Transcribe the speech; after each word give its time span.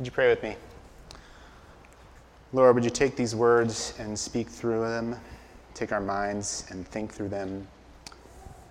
Would 0.00 0.08
you 0.08 0.10
pray 0.10 0.28
with 0.28 0.42
me? 0.42 0.56
Lord, 2.52 2.74
would 2.74 2.82
you 2.82 2.90
take 2.90 3.14
these 3.14 3.32
words 3.32 3.94
and 4.00 4.18
speak 4.18 4.48
through 4.48 4.80
them? 4.80 5.14
Take 5.72 5.92
our 5.92 6.00
minds 6.00 6.66
and 6.70 6.84
think 6.88 7.12
through 7.12 7.28
them. 7.28 7.68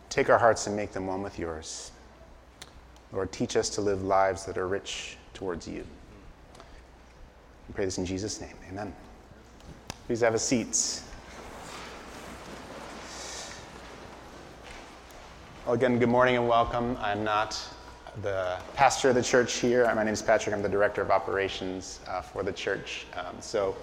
Take 0.09 0.29
our 0.29 0.37
hearts 0.37 0.67
and 0.67 0.75
make 0.75 0.91
them 0.91 1.07
one 1.07 1.21
with 1.21 1.39
yours. 1.39 1.93
Lord, 3.13 3.31
teach 3.31 3.55
us 3.55 3.69
to 3.69 3.79
live 3.79 4.03
lives 4.03 4.45
that 4.45 4.57
are 4.57 4.67
rich 4.67 5.15
towards 5.33 5.65
you. 5.65 5.85
We 7.69 7.73
pray 7.73 7.85
this 7.85 7.97
in 7.97 8.05
Jesus' 8.05 8.41
name. 8.41 8.57
Amen. 8.69 8.93
Please 10.07 10.19
have 10.19 10.33
a 10.33 10.39
seat. 10.39 10.99
Well, 15.65 15.75
again, 15.75 15.99
good 15.99 16.09
morning 16.09 16.35
and 16.35 16.49
welcome. 16.49 16.97
I'm 16.99 17.23
not 17.23 17.57
the 18.21 18.57
pastor 18.75 19.09
of 19.09 19.15
the 19.15 19.23
church 19.23 19.53
here. 19.53 19.91
My 19.95 20.03
name 20.03 20.13
is 20.13 20.21
Patrick. 20.21 20.55
I'm 20.55 20.61
the 20.61 20.69
director 20.69 21.01
of 21.01 21.09
operations 21.09 21.99
uh, 22.07 22.21
for 22.21 22.43
the 22.43 22.51
church. 22.51 23.05
Um, 23.15 23.35
so, 23.39 23.75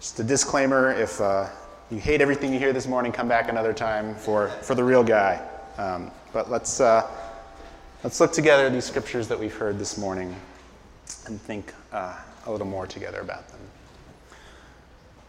just 0.00 0.20
a 0.20 0.24
disclaimer 0.24 0.92
if 0.92 1.20
uh, 1.20 1.48
you 1.90 1.98
hate 1.98 2.20
everything 2.20 2.52
you 2.52 2.58
hear 2.58 2.72
this 2.72 2.86
morning, 2.86 3.10
come 3.10 3.26
back 3.26 3.48
another 3.48 3.72
time 3.72 4.14
for, 4.14 4.48
for 4.62 4.76
the 4.76 4.84
real 4.84 5.02
guy. 5.02 5.44
Um, 5.76 6.12
but 6.32 6.50
let's, 6.50 6.80
uh, 6.80 7.10
let's 8.04 8.20
look 8.20 8.32
together 8.32 8.66
at 8.66 8.72
these 8.72 8.84
scriptures 8.84 9.26
that 9.28 9.38
we've 9.38 9.54
heard 9.54 9.78
this 9.78 9.98
morning 9.98 10.34
and 11.26 11.40
think 11.40 11.74
uh, 11.92 12.16
a 12.46 12.52
little 12.52 12.66
more 12.66 12.86
together 12.86 13.20
about 13.20 13.48
them. 13.48 13.60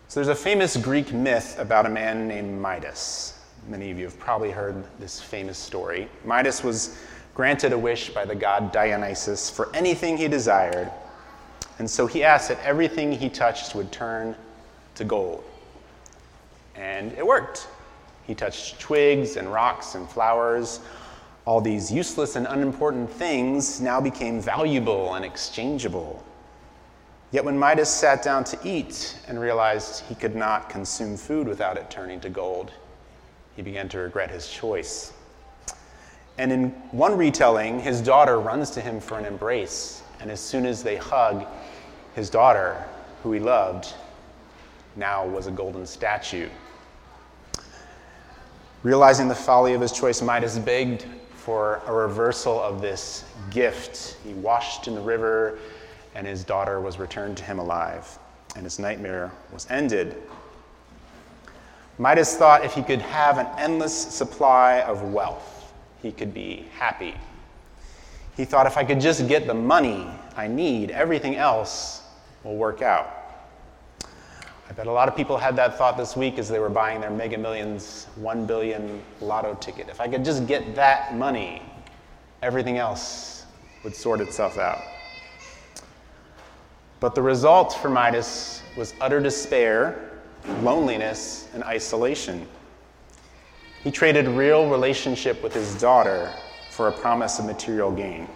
So, 0.08 0.20
there's 0.20 0.28
a 0.28 0.36
famous 0.36 0.78
Greek 0.78 1.14
myth 1.14 1.58
about 1.58 1.88
a 1.88 1.90
man 1.90 2.28
named 2.28 2.62
Midas. 2.62 3.40
Many 3.68 3.90
of 3.90 3.98
you 3.98 4.06
have 4.06 4.20
probably 4.20 4.52
heard 4.52 4.84
this 5.00 5.20
famous 5.20 5.58
story. 5.58 6.08
Midas 6.24 6.64
was 6.64 6.98
granted 7.40 7.72
a 7.72 7.78
wish 7.78 8.10
by 8.10 8.26
the 8.26 8.36
god 8.36 8.70
Dionysus 8.74 9.50
for 9.50 9.74
anything 9.74 10.18
he 10.18 10.28
desired, 10.28 10.92
and 11.78 11.90
so 11.90 12.06
he 12.06 12.22
asked 12.22 12.50
that 12.50 12.60
everything 12.66 13.14
he 13.14 13.30
touched 13.30 13.74
would 13.76 13.90
turn 13.94 14.36
to 14.96 15.06
gold. 15.06 15.42
And 16.76 17.14
it 17.14 17.26
worked. 17.26 17.70
He 18.28 18.36
touched 18.36 18.78
twigs 18.82 19.38
and 19.38 19.54
rocks 19.54 19.96
and 19.96 20.06
flowers. 20.10 20.82
All 21.46 21.62
these 21.62 21.90
useless 21.90 22.36
and 22.36 22.46
unimportant 22.46 23.10
things 23.10 23.80
now 23.80 24.02
became 24.02 24.42
valuable 24.42 25.14
and 25.14 25.24
exchangeable. 25.24 26.22
Yet 27.32 27.46
when 27.46 27.58
Midas 27.58 27.90
sat 27.90 28.22
down 28.22 28.44
to 28.44 28.60
eat 28.66 29.18
and 29.30 29.40
realized 29.40 30.04
he 30.10 30.16
could 30.16 30.36
not 30.36 30.70
consume 30.70 31.16
food 31.16 31.48
without 31.48 31.78
it 31.78 31.90
turning 31.90 32.20
to 32.20 32.30
gold, 32.30 32.74
he 33.56 33.62
began 33.62 33.88
to 33.88 34.00
regret 34.00 34.30
his 34.30 34.50
choice. 34.50 35.14
And 36.40 36.54
in 36.54 36.70
one 36.92 37.18
retelling, 37.18 37.82
his 37.82 38.00
daughter 38.00 38.40
runs 38.40 38.70
to 38.72 38.80
him 38.80 39.02
for 39.02 39.20
an 39.20 39.26
embrace. 39.26 40.04
And 40.22 40.32
as 40.32 40.40
soon 40.40 40.66
as 40.66 40.82
they 40.82 40.96
hug, 40.96 41.46
his 42.16 42.30
daughter, 42.30 42.82
who 43.24 43.34
he 43.34 43.42
loved, 43.42 43.94
now 44.96 45.28
was 45.28 45.48
a 45.48 45.52
golden 45.52 45.86
statue. 45.86 46.48
Realizing 48.84 49.28
the 49.28 49.36
folly 49.36 49.74
of 49.74 49.82
his 49.82 49.92
choice, 49.92 50.22
Midas 50.22 50.58
begged 50.58 51.06
for 51.36 51.82
a 51.86 51.92
reversal 51.92 52.58
of 52.62 52.80
this 52.80 53.26
gift. 53.50 54.16
He 54.26 54.34
washed 54.36 54.88
in 54.88 54.96
the 54.96 55.02
river, 55.02 55.60
and 56.16 56.26
his 56.26 56.46
daughter 56.46 56.80
was 56.80 57.00
returned 57.00 57.36
to 57.36 57.44
him 57.44 57.60
alive, 57.60 58.18
and 58.56 58.64
his 58.64 58.80
nightmare 58.80 59.30
was 59.52 59.68
ended. 59.70 60.16
Midas 61.98 62.38
thought 62.38 62.64
if 62.64 62.74
he 62.74 62.82
could 62.82 63.02
have 63.02 63.40
an 63.40 63.48
endless 63.58 63.94
supply 63.94 64.80
of 64.80 65.04
wealth, 65.04 65.59
he 66.02 66.12
could 66.12 66.34
be 66.34 66.66
happy. 66.78 67.14
He 68.36 68.46
thought 68.46 68.66
if 68.68 68.78
I 68.78 68.84
could 68.84 69.02
just 69.02 69.28
get 69.28 69.48
the 69.48 69.54
money 69.54 70.08
I 70.38 70.48
need, 70.48 70.92
everything 70.92 71.36
else 71.36 72.02
will 72.44 72.56
work 72.56 72.82
out. 72.82 73.20
I 74.70 74.72
bet 74.72 74.88
a 74.88 74.92
lot 74.92 75.08
of 75.08 75.16
people 75.16 75.38
had 75.38 75.56
that 75.56 75.78
thought 75.78 75.98
this 75.98 76.16
week 76.16 76.38
as 76.38 76.48
they 76.48 76.60
were 76.60 76.70
buying 76.70 77.02
their 77.02 77.10
Mega 77.10 77.38
Millions 77.38 78.06
1 78.16 78.46
billion 78.46 79.02
lotto 79.20 79.56
ticket. 79.56 79.90
If 79.90 80.00
I 80.00 80.08
could 80.08 80.24
just 80.24 80.48
get 80.48 80.76
that 80.76 81.16
money, 81.16 81.62
everything 82.42 82.78
else 82.78 83.46
would 83.84 83.96
sort 83.96 84.22
itself 84.22 84.58
out. 84.58 84.82
But 87.00 87.16
the 87.16 87.22
result 87.22 87.74
for 87.74 87.90
Midas 87.90 88.62
was 88.78 88.94
utter 89.02 89.20
despair, 89.20 90.12
loneliness, 90.62 91.48
and 91.54 91.64
isolation. 91.64 92.48
He 93.84 93.92
traded 93.92 94.28
real 94.28 94.70
relationship 94.70 95.42
with 95.42 95.54
his 95.54 95.76
daughter 95.80 96.34
for 96.70 96.90
a 96.90 96.92
promise 96.92 97.40
of 97.40 97.46
material 97.46 97.92
gain. 97.92 98.28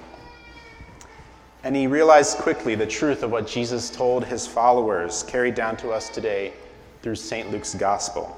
And 1.64 1.76
he 1.76 1.88
realized 1.88 2.38
quickly 2.38 2.76
the 2.76 2.88
truth 2.88 3.24
of 3.24 3.32
what 3.32 3.48
Jesus 3.48 3.90
told 3.90 4.26
his 4.26 4.48
followers, 4.48 5.24
carried 5.24 5.56
down 5.56 5.78
to 5.78 5.92
us 5.92 6.10
today 6.10 6.54
through 7.02 7.16
St. 7.16 7.52
Luke's 7.52 7.74
gospel. 7.74 8.38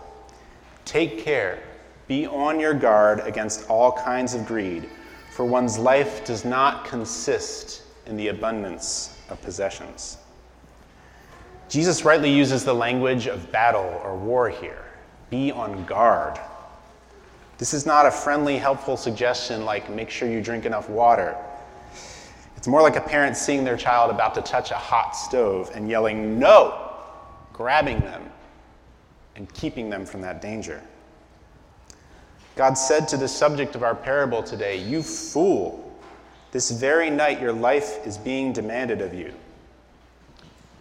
Take 0.84 1.20
care, 1.20 1.62
be 2.08 2.28
on 2.28 2.60
your 2.60 2.74
guard 2.74 3.20
against 3.22 3.70
all 3.70 3.92
kinds 3.92 4.34
of 4.34 4.46
greed, 4.46 4.90
for 5.32 5.46
one's 5.46 5.78
life 5.78 6.24
does 6.26 6.46
not 6.46 6.86
consist 6.86 7.84
in 8.06 8.16
the 8.16 8.28
abundance 8.28 9.20
of 9.30 9.42
possessions. 9.42 10.18
Jesus 11.68 12.06
rightly 12.06 12.32
uses 12.32 12.64
the 12.64 12.74
language 12.74 13.28
of 13.28 13.52
battle 13.52 14.00
or 14.04 14.16
war 14.16 14.50
here. 14.50 14.86
Be 15.32 15.52
on 15.52 15.84
guard. 15.86 16.40
This 17.58 17.74
is 17.74 17.86
not 17.86 18.06
a 18.06 18.12
friendly, 18.12 18.58
helpful 18.58 18.98
suggestion 18.98 19.64
like 19.64 19.90
make 19.90 20.10
sure 20.10 20.30
you 20.30 20.42
drink 20.42 20.66
enough 20.66 20.90
water. 20.90 21.36
It's 22.58 22.68
more 22.68 22.82
like 22.82 22.96
a 22.96 23.02
parent 23.02 23.38
seeing 23.38 23.64
their 23.64 23.78
child 23.78 24.12
about 24.12 24.36
to 24.36 24.42
touch 24.42 24.72
a 24.72 24.76
hot 24.76 25.16
stove 25.16 25.72
and 25.74 25.90
yelling, 25.90 26.40
No! 26.40 26.82
grabbing 27.54 28.02
them 28.02 28.30
and 29.36 29.54
keeping 29.54 29.90
them 29.90 30.06
from 30.06 30.22
that 30.22 30.42
danger. 30.42 30.82
God 32.56 32.74
said 32.74 33.08
to 33.10 33.18
the 33.18 33.28
subject 33.28 33.76
of 33.76 33.84
our 33.84 33.96
parable 33.96 34.44
today, 34.44 34.78
You 34.78 35.02
fool! 35.02 35.82
This 36.52 36.72
very 36.72 37.10
night 37.10 37.42
your 37.42 37.54
life 37.54 38.06
is 38.06 38.18
being 38.18 38.54
demanded 38.54 39.02
of 39.02 39.14
you. 39.14 39.34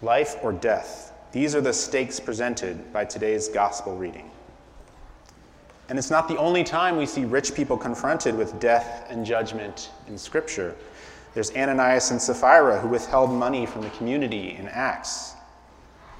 Life 0.02 0.36
or 0.42 0.52
death. 0.52 1.12
These 1.32 1.54
are 1.54 1.60
the 1.60 1.72
stakes 1.72 2.20
presented 2.20 2.92
by 2.92 3.04
today's 3.04 3.48
gospel 3.48 3.96
reading. 3.96 4.30
And 5.88 5.98
it's 5.98 6.10
not 6.10 6.28
the 6.28 6.38
only 6.38 6.64
time 6.64 6.96
we 6.96 7.06
see 7.06 7.24
rich 7.24 7.54
people 7.54 7.76
confronted 7.76 8.34
with 8.36 8.58
death 8.58 9.06
and 9.10 9.24
judgment 9.24 9.90
in 10.08 10.16
Scripture. 10.16 10.74
There's 11.34 11.54
Ananias 11.54 12.10
and 12.10 12.20
Sapphira 12.20 12.80
who 12.80 12.88
withheld 12.88 13.30
money 13.30 13.66
from 13.66 13.82
the 13.82 13.90
community 13.90 14.56
in 14.56 14.68
Acts. 14.68 15.34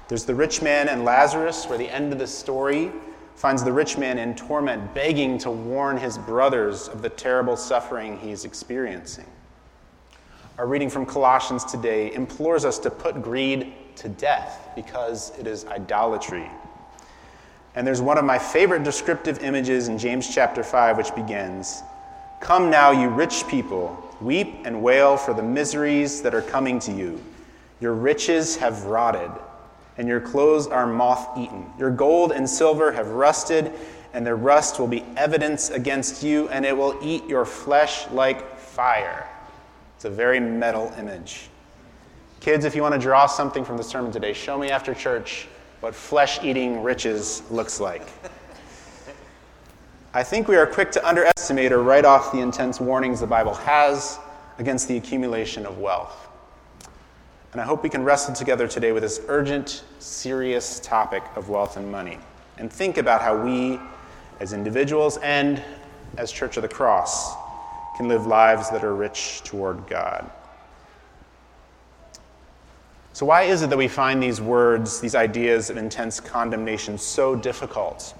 There's 0.07 0.25
the 0.25 0.35
rich 0.35 0.61
man 0.61 0.87
and 0.87 1.03
Lazarus, 1.03 1.65
where 1.65 1.79
the 1.79 1.89
end 1.89 2.13
of 2.13 2.19
the 2.19 2.27
story 2.27 2.91
finds 3.35 3.63
the 3.63 3.73
rich 3.73 3.97
man 3.97 4.19
in 4.19 4.35
torment, 4.35 4.93
begging 4.93 5.37
to 5.39 5.49
warn 5.49 5.97
his 5.97 6.17
brothers 6.17 6.87
of 6.87 7.01
the 7.01 7.09
terrible 7.09 7.57
suffering 7.57 8.19
he's 8.19 8.45
experiencing. 8.45 9.25
Our 10.57 10.67
reading 10.67 10.89
from 10.89 11.05
Colossians 11.05 11.65
today 11.65 12.13
implores 12.13 12.65
us 12.65 12.77
to 12.79 12.91
put 12.91 13.21
greed 13.21 13.73
to 13.97 14.09
death 14.09 14.69
because 14.75 15.37
it 15.39 15.47
is 15.47 15.65
idolatry. 15.65 16.49
And 17.75 17.85
there's 17.85 18.01
one 18.01 18.17
of 18.17 18.23
my 18.23 18.39
favorite 18.39 18.83
descriptive 18.83 19.43
images 19.43 19.89
in 19.89 19.97
James 19.97 20.33
chapter 20.33 20.63
5, 20.63 20.97
which 20.97 21.13
begins 21.13 21.83
Come 22.39 22.69
now, 22.69 22.91
you 22.91 23.09
rich 23.09 23.45
people, 23.47 24.01
weep 24.21 24.61
and 24.65 24.81
wail 24.81 25.17
for 25.17 25.33
the 25.33 25.43
miseries 25.43 26.21
that 26.21 26.33
are 26.33 26.41
coming 26.41 26.79
to 26.79 26.91
you. 26.93 27.21
Your 27.81 27.93
riches 27.93 28.55
have 28.55 28.85
rotted, 28.85 29.31
and 29.97 30.07
your 30.07 30.21
clothes 30.21 30.67
are 30.67 30.87
moth 30.87 31.37
eaten. 31.37 31.65
Your 31.77 31.91
gold 31.91 32.31
and 32.31 32.49
silver 32.49 32.93
have 32.93 33.09
rusted, 33.09 33.73
and 34.13 34.25
their 34.25 34.37
rust 34.37 34.79
will 34.79 34.87
be 34.87 35.03
evidence 35.17 35.69
against 35.69 36.23
you, 36.23 36.47
and 36.49 36.65
it 36.65 36.75
will 36.75 36.97
eat 37.01 37.25
your 37.25 37.43
flesh 37.43 38.09
like 38.11 38.57
fire. 38.57 39.27
It's 39.97 40.05
a 40.05 40.09
very 40.09 40.39
metal 40.39 40.93
image. 40.97 41.49
Kids, 42.39 42.63
if 42.63 42.75
you 42.75 42.81
want 42.81 42.93
to 42.93 42.99
draw 42.99 43.25
something 43.25 43.65
from 43.65 43.75
the 43.75 43.83
sermon 43.83 44.11
today, 44.11 44.31
show 44.31 44.57
me 44.57 44.69
after 44.69 44.93
church 44.93 45.47
what 45.79 45.95
flesh 45.95 46.43
eating 46.43 46.81
riches 46.81 47.41
looks 47.49 47.79
like. 47.79 48.07
I 50.13 50.23
think 50.23 50.47
we 50.47 50.55
are 50.55 50.65
quick 50.65 50.91
to 50.93 51.07
underestimate 51.07 51.71
or 51.71 51.83
write 51.83 52.05
off 52.05 52.31
the 52.31 52.39
intense 52.39 52.79
warnings 52.79 53.19
the 53.19 53.27
Bible 53.27 53.53
has 53.53 54.17
against 54.59 54.87
the 54.87 54.97
accumulation 54.97 55.65
of 55.65 55.77
wealth. 55.77 56.27
And 57.51 57.61
I 57.61 57.65
hope 57.65 57.83
we 57.83 57.89
can 57.89 58.03
wrestle 58.03 58.33
together 58.33 58.67
today 58.67 58.91
with 58.91 59.03
this 59.03 59.21
urgent, 59.27 59.83
serious 59.99 60.79
topic 60.79 61.23
of 61.35 61.49
wealth 61.49 61.77
and 61.77 61.91
money 61.91 62.19
and 62.57 62.71
think 62.71 62.97
about 62.97 63.21
how 63.21 63.37
we, 63.37 63.79
as 64.39 64.53
individuals 64.53 65.17
and 65.17 65.61
as 66.17 66.31
Church 66.31 66.57
of 66.57 66.63
the 66.63 66.69
Cross, 66.69 67.35
can 67.97 68.07
live 68.07 68.25
lives 68.25 68.69
that 68.69 68.83
are 68.83 68.95
rich 68.95 69.41
toward 69.43 69.87
God. 69.87 70.29
So, 73.15 73.25
why 73.25 73.43
is 73.43 73.61
it 73.61 73.69
that 73.69 73.77
we 73.77 73.87
find 73.87 74.21
these 74.21 74.41
words, 74.41 74.99
these 74.99 75.15
ideas 75.15 75.69
of 75.69 75.77
intense 75.77 76.19
condemnation, 76.19 76.97
so 76.97 77.33
difficult? 77.33 78.13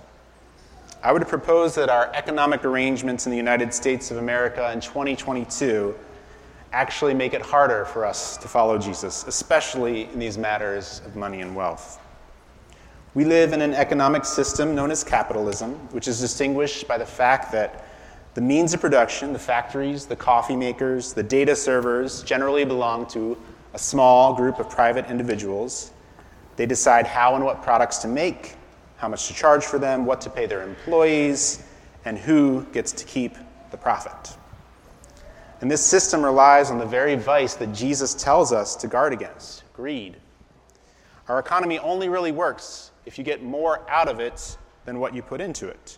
I 1.04 1.12
would 1.12 1.28
propose 1.28 1.76
that 1.76 1.90
our 1.90 2.10
economic 2.14 2.64
arrangements 2.64 3.26
in 3.26 3.32
the 3.32 3.38
United 3.38 3.74
States 3.74 4.10
of 4.10 4.16
America 4.16 4.72
in 4.72 4.80
2022 4.80 5.94
actually 6.72 7.14
make 7.14 7.34
it 7.34 7.42
harder 7.42 7.84
for 7.84 8.06
us 8.06 8.38
to 8.38 8.48
follow 8.48 8.78
Jesus, 8.78 9.26
especially 9.28 10.04
in 10.14 10.18
these 10.18 10.38
matters 10.38 11.02
of 11.06 11.18
money 11.18 11.42
and 11.42 11.54
wealth. 11.54 12.00
We 13.16 13.26
live 13.26 13.52
in 13.52 13.62
an 13.62 13.74
economic 13.74 14.24
system 14.24 14.76
known 14.76 14.92
as 14.92 15.04
capitalism, 15.04 15.74
which 15.92 16.08
is 16.08 16.22
distinguished 16.22 16.88
by 16.88 16.98
the 16.98 17.06
fact 17.06 17.52
that 17.52 17.86
the 18.34 18.40
means 18.40 18.74
of 18.74 18.80
production, 18.80 19.34
the 19.34 19.40
factories, 19.40 20.06
the 20.06 20.16
coffee 20.16 20.56
makers, 20.56 21.12
the 21.12 21.24
data 21.24 21.54
servers, 21.54 22.24
generally 22.24 22.64
belong 22.64 23.06
to 23.08 23.38
a 23.76 23.78
small 23.78 24.34
group 24.34 24.58
of 24.60 24.70
private 24.70 25.10
individuals. 25.12 25.92
They 26.56 26.66
decide 26.66 27.06
how 27.06 27.36
and 27.36 27.44
what 27.44 27.62
products 27.62 27.98
to 28.00 28.08
make, 28.08 28.56
how 28.96 29.10
much 29.10 29.28
to 29.28 29.34
charge 29.34 29.66
for 29.66 29.78
them, 29.78 30.06
what 30.06 30.22
to 30.22 30.30
pay 30.30 30.46
their 30.46 30.64
employees, 30.64 31.62
and 32.06 32.18
who 32.18 32.66
gets 32.72 32.94
to 32.94 33.04
keep 33.04 33.36
the 33.72 33.78
profit. 33.78 34.38
And 35.60 35.70
this 35.70 35.84
system 35.84 36.24
relies 36.24 36.72
on 36.72 36.78
the 36.78 36.86
very 36.86 37.16
vice 37.16 37.56
that 37.56 37.74
Jesus 37.74 38.14
tells 38.14 38.54
us 38.54 38.78
to 38.78 38.88
guard 38.88 39.12
against 39.12 39.66
greed. 39.74 40.16
Our 41.28 41.40
economy 41.40 41.78
only 41.80 42.08
really 42.08 42.32
works 42.32 42.92
if 43.06 43.18
you 43.18 43.26
get 43.26 43.44
more 43.44 43.82
out 43.90 44.08
of 44.08 44.22
it 44.22 44.58
than 44.86 45.00
what 45.00 45.14
you 45.14 45.22
put 45.22 45.42
into 45.42 45.68
it. 45.68 45.98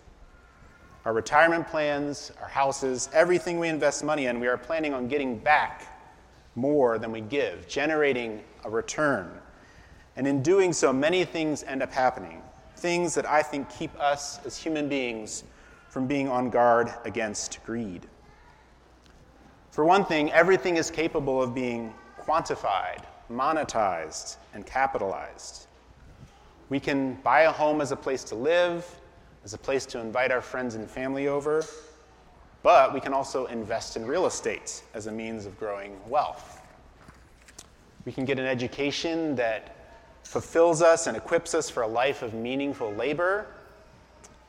Our 1.05 1.13
retirement 1.13 1.67
plans, 1.67 2.31
our 2.41 2.47
houses, 2.47 3.07
everything 3.13 3.59
we 3.59 3.67
invest 3.67 4.03
money 4.03 4.25
in, 4.25 4.39
we 4.39 4.47
are 4.47 4.57
planning 4.57 4.95
on 4.95 5.07
getting 5.07 5.37
back 5.37 5.96
more 6.57 6.97
than 6.97 7.11
we 7.11 7.21
give, 7.21 7.67
generating 7.67 8.43
a 8.65 8.69
return. 8.69 9.31
And 10.15 10.27
in 10.27 10.41
doing 10.41 10.73
so, 10.73 10.91
many 10.91 11.23
things 11.23 11.63
end 11.63 11.83
up 11.83 11.93
happening. 11.93 12.41
Things 12.75 13.13
that 13.15 13.25
I 13.25 13.43
think 13.43 13.69
keep 13.69 13.97
us 13.99 14.39
as 14.45 14.57
human 14.57 14.89
beings 14.89 15.43
from 15.89 16.07
being 16.07 16.27
on 16.27 16.49
guard 16.49 16.91
against 17.05 17.63
greed. 17.63 18.07
For 19.69 19.85
one 19.85 20.03
thing, 20.03 20.31
everything 20.31 20.77
is 20.77 20.89
capable 20.89 21.41
of 21.41 21.53
being 21.53 21.93
quantified, 22.19 23.03
monetized, 23.31 24.37
and 24.53 24.65
capitalized. 24.65 25.67
We 26.69 26.79
can 26.79 27.13
buy 27.23 27.41
a 27.41 27.51
home 27.51 27.79
as 27.79 27.91
a 27.91 27.95
place 27.95 28.23
to 28.25 28.35
live, 28.35 28.85
as 29.45 29.53
a 29.53 29.57
place 29.57 29.85
to 29.87 29.99
invite 29.99 30.31
our 30.31 30.41
friends 30.41 30.73
and 30.73 30.89
family 30.89 31.27
over, 31.27 31.63
but 32.67 32.93
we 32.93 32.99
can 32.99 33.13
also 33.13 33.45
invest 33.45 33.95
in 33.95 34.05
real 34.05 34.25
estate 34.25 34.83
as 34.93 35.07
a 35.07 35.11
means 35.11 35.45
of 35.45 35.57
growing 35.57 35.97
wealth. 36.09 36.59
We 38.03 38.11
can 38.11 38.25
get 38.25 38.39
an 38.39 38.45
education 38.45 39.37
that 39.37 39.73
fulfills 40.23 40.81
us 40.81 41.07
and 41.07 41.15
equips 41.15 41.53
us 41.53 41.69
for 41.69 41.83
a 41.83 41.87
life 41.87 42.23
of 42.23 42.33
meaningful 42.33 42.91
labor. 42.91 43.47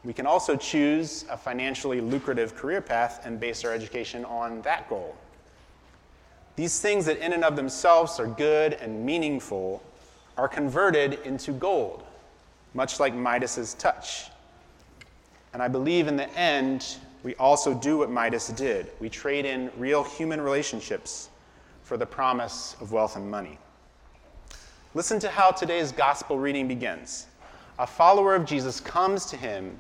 We 0.03 0.13
can 0.13 0.27
also 0.27 0.57
choose 0.57 1.27
a 1.31 1.37
financially 1.37 2.01
lucrative 2.01 2.57
career 2.57 2.81
path 2.81 3.25
and 3.25 3.39
base 3.39 3.65
our 3.65 3.73
education 3.73 4.25
on 4.25 4.63
that 4.63 4.89
goal. 4.89 5.15
These 6.57 6.81
things 6.81 7.07
that, 7.07 7.19
in 7.19 7.33
and 7.33 7.45
of 7.45 7.55
themselves, 7.55 8.19
are 8.19 8.27
good 8.27 8.73
and 8.73 9.07
meaningful 9.07 9.81
are 10.37 10.49
converted 10.49 11.21
into 11.25 11.53
gold 11.53 12.03
much 12.75 12.99
like 12.99 13.15
Midas's 13.15 13.75
touch. 13.75 14.25
And 15.53 15.63
I 15.63 15.69
believe 15.69 16.09
in 16.09 16.17
the 16.17 16.29
end, 16.37 16.97
we 17.23 17.35
also 17.37 17.75
do 17.75 17.99
what 17.99 18.11
Midas 18.11 18.49
did. 18.49 18.91
We 19.01 19.09
trade 19.09 19.45
in 19.45 19.71
real 19.77 20.05
human 20.05 20.41
relationships 20.41 21.31
for 21.83 21.97
the 21.97 22.07
promise 22.07 22.77
of 22.81 22.93
wealth 22.93 23.17
and 23.17 23.31
money. 23.31 23.59
Listen 24.95 25.19
to 25.21 25.29
how 25.29 25.51
today's 25.51 25.93
gospel 25.93 26.39
reading 26.39 26.69
begins. 26.69 27.27
A 27.79 27.87
follower 27.87 28.35
of 28.35 28.45
Jesus 28.45 28.81
comes 28.81 29.27
to 29.27 29.37
him 29.37 29.77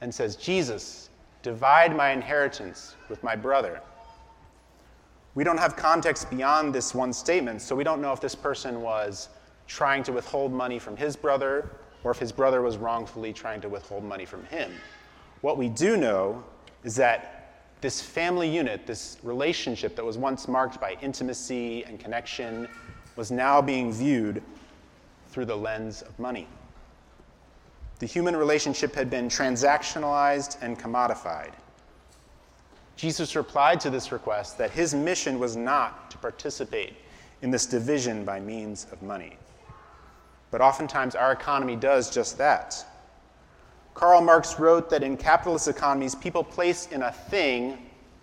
and 0.00 0.14
says, 0.14 0.36
Jesus, 0.36 1.10
divide 1.42 1.94
my 1.94 2.10
inheritance 2.10 2.96
with 3.08 3.22
my 3.22 3.36
brother. 3.36 3.80
We 5.34 5.44
don't 5.44 5.58
have 5.58 5.76
context 5.76 6.30
beyond 6.30 6.74
this 6.74 6.94
one 6.94 7.12
statement, 7.12 7.62
so 7.62 7.76
we 7.76 7.84
don't 7.84 8.02
know 8.02 8.12
if 8.12 8.20
this 8.20 8.34
person 8.34 8.82
was 8.82 9.28
trying 9.66 10.02
to 10.02 10.12
withhold 10.12 10.52
money 10.52 10.78
from 10.78 10.96
his 10.96 11.14
brother 11.14 11.70
or 12.02 12.10
if 12.10 12.18
his 12.18 12.32
brother 12.32 12.62
was 12.62 12.76
wrongfully 12.76 13.32
trying 13.32 13.60
to 13.60 13.68
withhold 13.68 14.02
money 14.02 14.24
from 14.24 14.44
him. 14.46 14.72
What 15.42 15.56
we 15.56 15.68
do 15.68 15.96
know 15.96 16.42
is 16.84 16.96
that 16.96 17.36
this 17.80 18.00
family 18.00 18.48
unit, 18.48 18.86
this 18.86 19.18
relationship 19.22 19.96
that 19.96 20.04
was 20.04 20.18
once 20.18 20.48
marked 20.48 20.80
by 20.80 20.96
intimacy 21.00 21.84
and 21.84 21.98
connection, 21.98 22.68
was 23.16 23.30
now 23.30 23.60
being 23.62 23.92
viewed 23.92 24.42
through 25.28 25.46
the 25.46 25.56
lens 25.56 26.02
of 26.02 26.18
money. 26.18 26.46
The 28.00 28.06
human 28.06 28.34
relationship 28.34 28.94
had 28.94 29.10
been 29.10 29.28
transactionalized 29.28 30.56
and 30.62 30.78
commodified. 30.78 31.52
Jesus 32.96 33.36
replied 33.36 33.80
to 33.80 33.90
this 33.90 34.12
request 34.12 34.58
that 34.58 34.70
his 34.70 34.94
mission 34.94 35.38
was 35.38 35.56
not 35.56 36.10
to 36.10 36.18
participate 36.18 36.94
in 37.42 37.50
this 37.50 37.66
division 37.66 38.24
by 38.24 38.40
means 38.40 38.86
of 38.92 39.00
money. 39.02 39.36
But 40.50 40.60
oftentimes 40.60 41.14
our 41.14 41.32
economy 41.32 41.76
does 41.76 42.10
just 42.10 42.36
that. 42.38 42.84
Karl 44.00 44.22
Marx 44.22 44.58
wrote 44.58 44.88
that 44.88 45.02
in 45.02 45.14
capitalist 45.14 45.68
economies, 45.68 46.14
people 46.14 46.42
place 46.42 46.86
in 46.86 47.02
a 47.02 47.12
thing, 47.12 47.76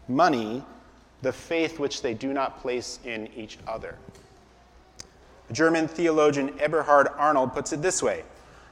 money, 0.07 0.63
the 1.21 1.31
faith 1.31 1.77
which 1.77 2.01
they 2.01 2.15
do 2.15 2.33
not 2.33 2.59
place 2.59 2.97
in 3.05 3.29
each 3.35 3.59
other. 3.67 3.95
German 5.51 5.87
theologian 5.87 6.59
Eberhard 6.59 7.09
Arnold 7.15 7.53
puts 7.53 7.73
it 7.73 7.83
this 7.83 8.01
way 8.01 8.23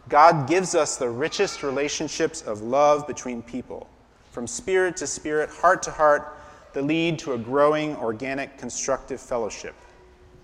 God 0.09 0.47
gives 0.47 0.73
us 0.73 0.97
the 0.97 1.07
richest 1.07 1.61
relationships 1.61 2.41
of 2.41 2.63
love 2.63 3.05
between 3.05 3.43
people, 3.43 3.87
from 4.31 4.47
spirit 4.47 4.97
to 4.97 5.05
spirit, 5.05 5.51
heart 5.51 5.83
to 5.83 5.91
heart, 5.91 6.35
that 6.73 6.85
lead 6.85 7.19
to 7.19 7.33
a 7.33 7.37
growing, 7.37 7.95
organic, 7.97 8.57
constructive 8.57 9.21
fellowship. 9.21 9.75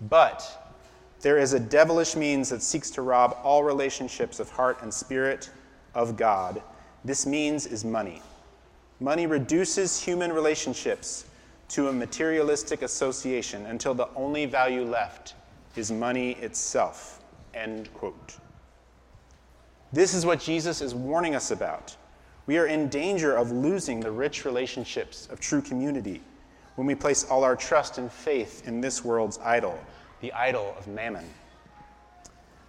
But 0.08 0.78
there 1.22 1.38
is 1.38 1.54
a 1.54 1.60
devilish 1.60 2.14
means 2.14 2.50
that 2.50 2.62
seeks 2.62 2.88
to 2.90 3.02
rob 3.02 3.36
all 3.42 3.64
relationships 3.64 4.38
of 4.38 4.48
heart 4.48 4.78
and 4.82 4.94
spirit 4.94 5.50
of 5.94 6.16
God. 6.16 6.62
This 7.04 7.26
means 7.26 7.66
is 7.66 7.84
money. 7.84 8.22
Money 9.00 9.26
reduces 9.26 10.00
human 10.00 10.32
relationships 10.32 11.24
to 11.68 11.88
a 11.88 11.92
materialistic 11.92 12.82
association 12.82 13.66
until 13.66 13.94
the 13.94 14.08
only 14.14 14.46
value 14.46 14.84
left 14.84 15.34
is 15.74 15.90
money 15.90 16.32
itself. 16.32 17.22
End 17.54 17.92
quote. 17.94 18.36
This 19.92 20.14
is 20.14 20.24
what 20.24 20.40
Jesus 20.40 20.80
is 20.80 20.94
warning 20.94 21.34
us 21.34 21.50
about. 21.50 21.96
We 22.46 22.58
are 22.58 22.66
in 22.66 22.88
danger 22.88 23.36
of 23.36 23.52
losing 23.52 24.00
the 24.00 24.10
rich 24.10 24.44
relationships 24.44 25.28
of 25.30 25.40
true 25.40 25.62
community 25.62 26.20
when 26.76 26.86
we 26.86 26.94
place 26.94 27.24
all 27.24 27.44
our 27.44 27.56
trust 27.56 27.98
and 27.98 28.10
faith 28.10 28.66
in 28.66 28.80
this 28.80 29.04
world's 29.04 29.38
idol 29.38 29.78
the 30.22 30.32
idol 30.32 30.74
of 30.78 30.86
mammon. 30.86 31.28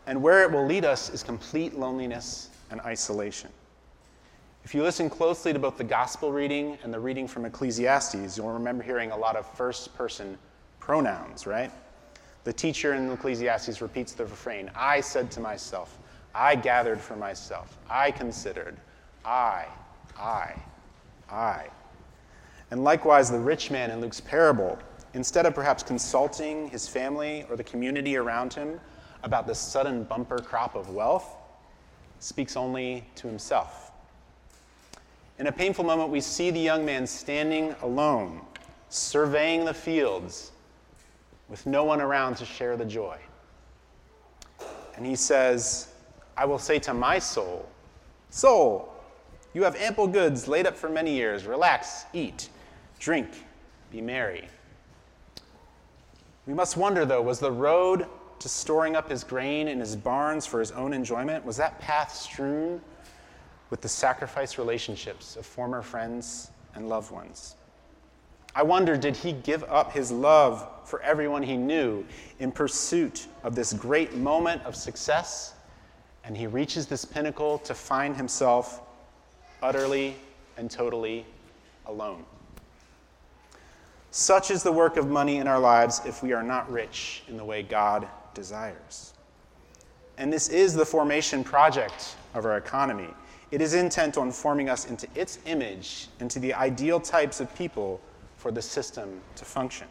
And 0.07 0.21
where 0.21 0.43
it 0.43 0.51
will 0.51 0.65
lead 0.65 0.83
us 0.83 1.09
is 1.09 1.24
complete 1.24 1.77
loneliness 1.77 2.50
and 2.74 2.82
isolation. 2.82 3.51
If 4.65 4.74
you 4.74 4.82
listen 4.82 5.10
closely 5.10 5.53
to 5.53 5.60
both 5.60 5.77
the 5.77 5.84
gospel 5.84 6.32
reading 6.32 6.77
and 6.84 6.92
the 6.92 7.00
reading 7.00 7.27
from 7.27 7.46
Ecclesiastes, 7.46 8.36
you'll 8.36 8.51
remember 8.51 8.84
hearing 8.84 9.12
a 9.12 9.18
lot 9.18 9.36
of 9.36 9.46
first 9.56 9.94
person 9.96 10.38
pronouns, 10.80 11.46
right? 11.46 11.72
The 12.46 12.51
teacher 12.51 12.96
in 12.96 13.12
Ecclesiastes 13.12 13.80
repeats 13.82 14.13
the 14.13 14.25
refrain 14.25 14.72
I 14.75 15.01
said 15.01 15.30
to 15.32 15.39
myself, 15.39 16.00
I 16.34 16.56
gathered 16.56 17.00
for 17.00 17.15
myself, 17.15 17.77
I 17.89 18.10
considered, 18.10 18.75
I, 19.24 19.68
I, 20.20 20.56
I. 21.30 21.68
And 22.72 22.84
likewise, 22.84 23.30
the 23.30 23.38
rich 23.38 23.70
man 23.70 23.92
in 23.92 24.01
Luke's 24.01 24.20
parable 24.20 24.80
instead 25.13 25.46
of 25.46 25.53
perhaps 25.53 25.84
consulting 25.84 26.70
his 26.70 26.88
family 26.88 27.46
or 27.51 27.56
the 27.56 27.63
community 27.63 28.18
around 28.18 28.51
him 28.51 28.80
about 29.22 29.46
this 29.46 29.60
sudden 29.60 30.06
bumper 30.06 30.39
crop 30.39 30.74
of 30.74 30.89
wealth, 30.89 31.38
speaks 32.24 32.56
only 32.56 33.03
to 33.15 33.27
himself. 33.27 33.92
In 35.39 35.48
a 35.48 35.51
painful 35.51 35.84
moment, 35.84 36.10
we 36.10 36.22
see 36.22 36.51
the 36.51 36.60
young 36.60 36.86
man 36.86 37.06
standing 37.06 37.75
alone, 37.82 38.39
surveying 38.88 39.65
the 39.65 39.74
fields, 39.74 40.51
with 41.50 41.65
no 41.65 41.84
one 41.84 42.00
around 42.00 42.38
to 42.38 42.46
share 42.46 42.77
the 42.77 42.86
joy. 42.86 43.18
And 44.96 45.06
he 45.06 45.15
says, 45.15 45.89
I 46.38 46.46
will 46.46 46.60
say 46.60 46.80
to 46.80 46.94
my 46.94 47.20
soul, 47.20 47.68
Soul, 48.30 48.92
you 49.53 49.63
have 49.63 49.75
ample 49.75 50.08
goods 50.08 50.48
laid 50.48 50.65
up 50.65 50.77
for 50.77 50.89
many 50.89 51.13
years. 51.13 51.46
Relax, 51.46 52.06
eat, 52.13 52.50
drink, 53.00 53.27
be 53.92 54.01
merry. 54.01 54.48
We 56.48 56.53
must 56.53 56.77
wonder, 56.77 57.06
though, 57.06 57.22
was 57.22 57.39
the 57.39 57.51
road 57.51 58.08
to 58.43 58.50
storing 58.50 58.93
up 58.97 59.09
his 59.09 59.23
grain 59.23 59.69
in 59.69 59.79
his 59.79 59.95
barns 59.95 60.45
for 60.45 60.59
his 60.59 60.71
own 60.71 60.91
enjoyment, 60.91 61.45
was 61.45 61.55
that 61.55 61.79
path 61.79 62.13
strewn 62.13 62.81
with 63.69 63.79
the 63.79 63.88
sacrifice 63.88 64.57
relationships 64.57 65.38
of 65.38 65.45
former 65.45 65.81
friends 65.81 66.51
and 66.75 66.89
loved 66.89 67.09
ones? 67.09 67.55
I 68.53 68.63
wonder, 68.63 68.97
did 68.97 69.15
he 69.15 69.31
give 69.31 69.63
up 69.63 69.93
his 69.93 70.12
love 70.12 70.67
for 70.83 71.01
everyone 71.03 71.41
he 71.41 71.55
knew 71.55 72.05
in 72.39 72.51
pursuit 72.51 73.27
of 73.43 73.55
this 73.55 73.71
great 73.71 74.13
moment 74.13 74.62
of 74.63 74.75
success? 74.75 75.53
And 76.25 76.35
he 76.35 76.45
reaches 76.45 76.85
this 76.85 77.05
pinnacle 77.05 77.59
to 77.59 77.73
find 77.73 78.13
himself 78.13 78.81
utterly 79.62 80.17
and 80.57 80.69
totally 80.69 81.25
alone. 81.85 82.25
Such 84.12 84.51
is 84.51 84.63
the 84.63 84.71
work 84.73 84.97
of 84.97 85.07
money 85.07 85.38
in 85.38 85.47
our 85.47 85.59
lives 85.59 86.01
if 86.05 86.21
we 86.21 86.33
are 86.33 86.43
not 86.43 86.69
rich 86.69 87.23
in 87.29 87.38
the 87.38 87.45
way 87.45 87.63
God 87.63 88.05
desires. 88.33 89.13
And 90.17 90.31
this 90.31 90.49
is 90.49 90.73
the 90.73 90.85
formation 90.85 91.43
project 91.43 92.15
of 92.33 92.45
our 92.45 92.57
economy. 92.57 93.09
It 93.51 93.61
is 93.61 93.73
intent 93.73 94.17
on 94.17 94.31
forming 94.31 94.69
us 94.69 94.85
into 94.85 95.07
its 95.15 95.39
image, 95.45 96.07
into 96.19 96.39
the 96.39 96.53
ideal 96.53 96.99
types 96.99 97.39
of 97.39 97.53
people 97.55 98.01
for 98.37 98.51
the 98.51 98.61
system 98.61 99.21
to 99.35 99.45
function. 99.45 99.87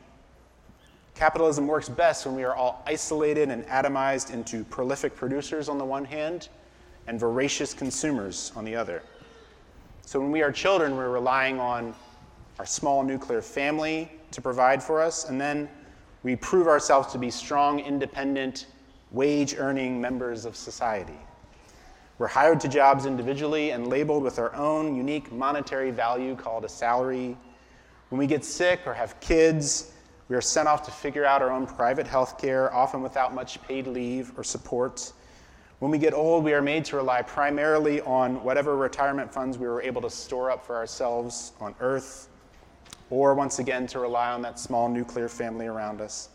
Capitalism 1.15 1.67
works 1.67 1.89
best 1.89 2.27
when 2.27 2.35
we 2.35 2.45
are 2.45 2.55
all 2.55 2.83
isolated 2.87 3.51
and 3.51 3.67
atomized 3.67 4.33
into 4.33 4.65
prolific 4.65 5.15
producers 5.15 5.69
on 5.69 5.79
the 5.79 5.85
one 5.85 6.05
hand 6.05 6.49
and 7.07 7.21
voracious 7.21 7.75
consumers 7.75 8.53
on 8.57 8.65
the 8.65 8.75
other. 8.75 9.03
So 10.07 10.21
when 10.21 10.31
we 10.31 10.43
are 10.43 10.53
children, 10.53 10.97
we're 10.97 11.11
relying 11.11 11.61
on 11.61 11.95
our 12.59 12.67
small 12.67 13.03
nuclear 13.03 13.43
family 13.43 14.11
to 14.31 14.41
provide 14.41 14.83
for 14.83 15.01
us, 15.01 15.29
and 15.29 15.41
then 15.41 15.69
we 16.23 16.37
prove 16.37 16.67
ourselves 16.69 17.13
to 17.13 17.19
be 17.19 17.31
strong, 17.31 17.81
independent, 17.81 18.67
wage 19.11 19.55
earning 19.57 20.01
members 20.01 20.45
of 20.45 20.57
society. 20.57 21.19
We're 22.19 22.29
hired 22.29 22.61
to 22.61 22.69
jobs 22.69 23.07
individually 23.07 23.71
and 23.71 23.89
labeled 23.89 24.23
with 24.23 24.39
our 24.39 24.55
own 24.55 24.95
unique 24.95 25.33
monetary 25.33 25.91
value 25.91 26.37
called 26.37 26.65
a 26.65 26.69
salary. 26.69 27.37
When 28.11 28.19
we 28.19 28.27
get 28.27 28.45
sick 28.45 28.81
or 28.87 28.95
have 28.95 29.19
kids, 29.21 29.93
we 30.29 30.37
are 30.37 30.41
sent 30.41 30.69
off 30.69 30.85
to 30.85 30.91
figure 30.91 31.25
out 31.25 31.43
our 31.43 31.51
own 31.51 31.67
private 31.67 32.07
health 32.07 32.39
care, 32.39 32.73
often 32.73 33.03
without 33.03 33.35
much 33.35 33.61
paid 33.63 33.87
leave 33.87 34.33
or 34.39 34.45
support. 34.45 35.13
When 35.81 35.91
we 35.91 35.99
get 35.99 36.15
old, 36.15 36.45
we 36.45 36.53
are 36.53 36.63
made 36.63 36.85
to 36.87 36.97
rely 36.97 37.23
primarily 37.23 38.01
on 38.03 38.43
whatever 38.45 38.77
retirement 38.77 39.33
funds 39.35 39.59
we 39.59 39.67
were 39.67 39.83
able 39.83 40.01
to 40.03 40.11
store 40.11 40.51
up 40.51 40.65
for 40.65 40.77
ourselves 40.77 41.53
on 41.61 41.75
earth, 41.81 42.29
or 43.13 43.35
once 43.35 43.59
again 43.59 43.87
to 43.87 43.99
rely 43.99 44.31
on 44.31 44.41
that 44.41 44.59
small 44.59 44.89
nuclear 44.89 45.29
family 45.29 45.67
around 45.67 46.01
us. 46.01 46.31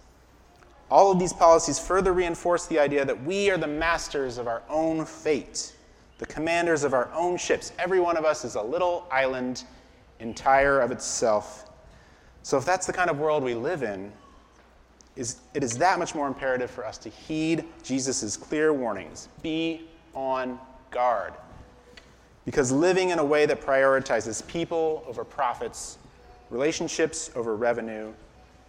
All 0.92 1.12
of 1.12 1.18
these 1.18 1.34
policies 1.34 1.80
further 1.80 2.14
reinforce 2.14 2.68
the 2.68 2.78
idea 2.78 3.04
that 3.04 3.24
we 3.24 3.50
are 3.50 3.58
the 3.58 3.66
masters 3.66 4.38
of 4.38 4.48
our 4.48 4.62
own 4.70 5.04
fate, 5.04 5.76
the 6.20 6.28
commanders 6.28 6.84
of 6.84 6.94
our 6.94 7.10
own 7.16 7.36
ships. 7.36 7.74
Every 7.80 8.00
one 8.00 8.16
of 8.16 8.26
us 8.26 8.46
is 8.46 8.54
a 8.54 8.62
little 8.62 9.08
island, 9.12 9.64
entire 10.20 10.80
of 10.80 10.92
itself. 10.92 11.68
So, 12.44 12.60
if 12.60 12.66
that's 12.66 12.86
the 12.86 12.94
kind 12.94 13.10
of 13.10 13.18
world 13.18 13.44
we 13.44 13.56
live 13.56 13.82
in, 13.82 14.14
is, 15.16 15.38
it 15.56 15.64
is 15.64 15.80
that 15.80 15.98
much 15.98 16.14
more 16.14 16.28
imperative 16.28 16.70
for 16.70 16.86
us 16.86 17.00
to 17.00 17.10
heed 17.10 17.66
Jesus' 17.82 18.38
clear 18.38 18.72
warnings. 18.72 19.30
Be 19.42 19.90
on 20.14 20.60
guard. 20.92 21.34
Because 22.46 22.72
living 22.72 23.10
in 23.10 23.18
a 23.18 23.26
way 23.26 23.48
that 23.48 23.62
prioritizes 23.62 24.46
people 24.48 25.04
over 25.08 25.26
profits, 25.26 25.98
relationships 26.50 27.32
over 27.36 27.56
revenue, 27.56 28.14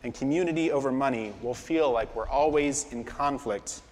and 0.03 0.15
community 0.15 0.71
over 0.71 0.93
money 0.93 1.33
will 1.43 1.55
feel 1.55 1.91
like 1.91 2.15
we're 2.15 2.29
always 2.29 2.93
in 2.93 3.05
conflict 3.05 3.83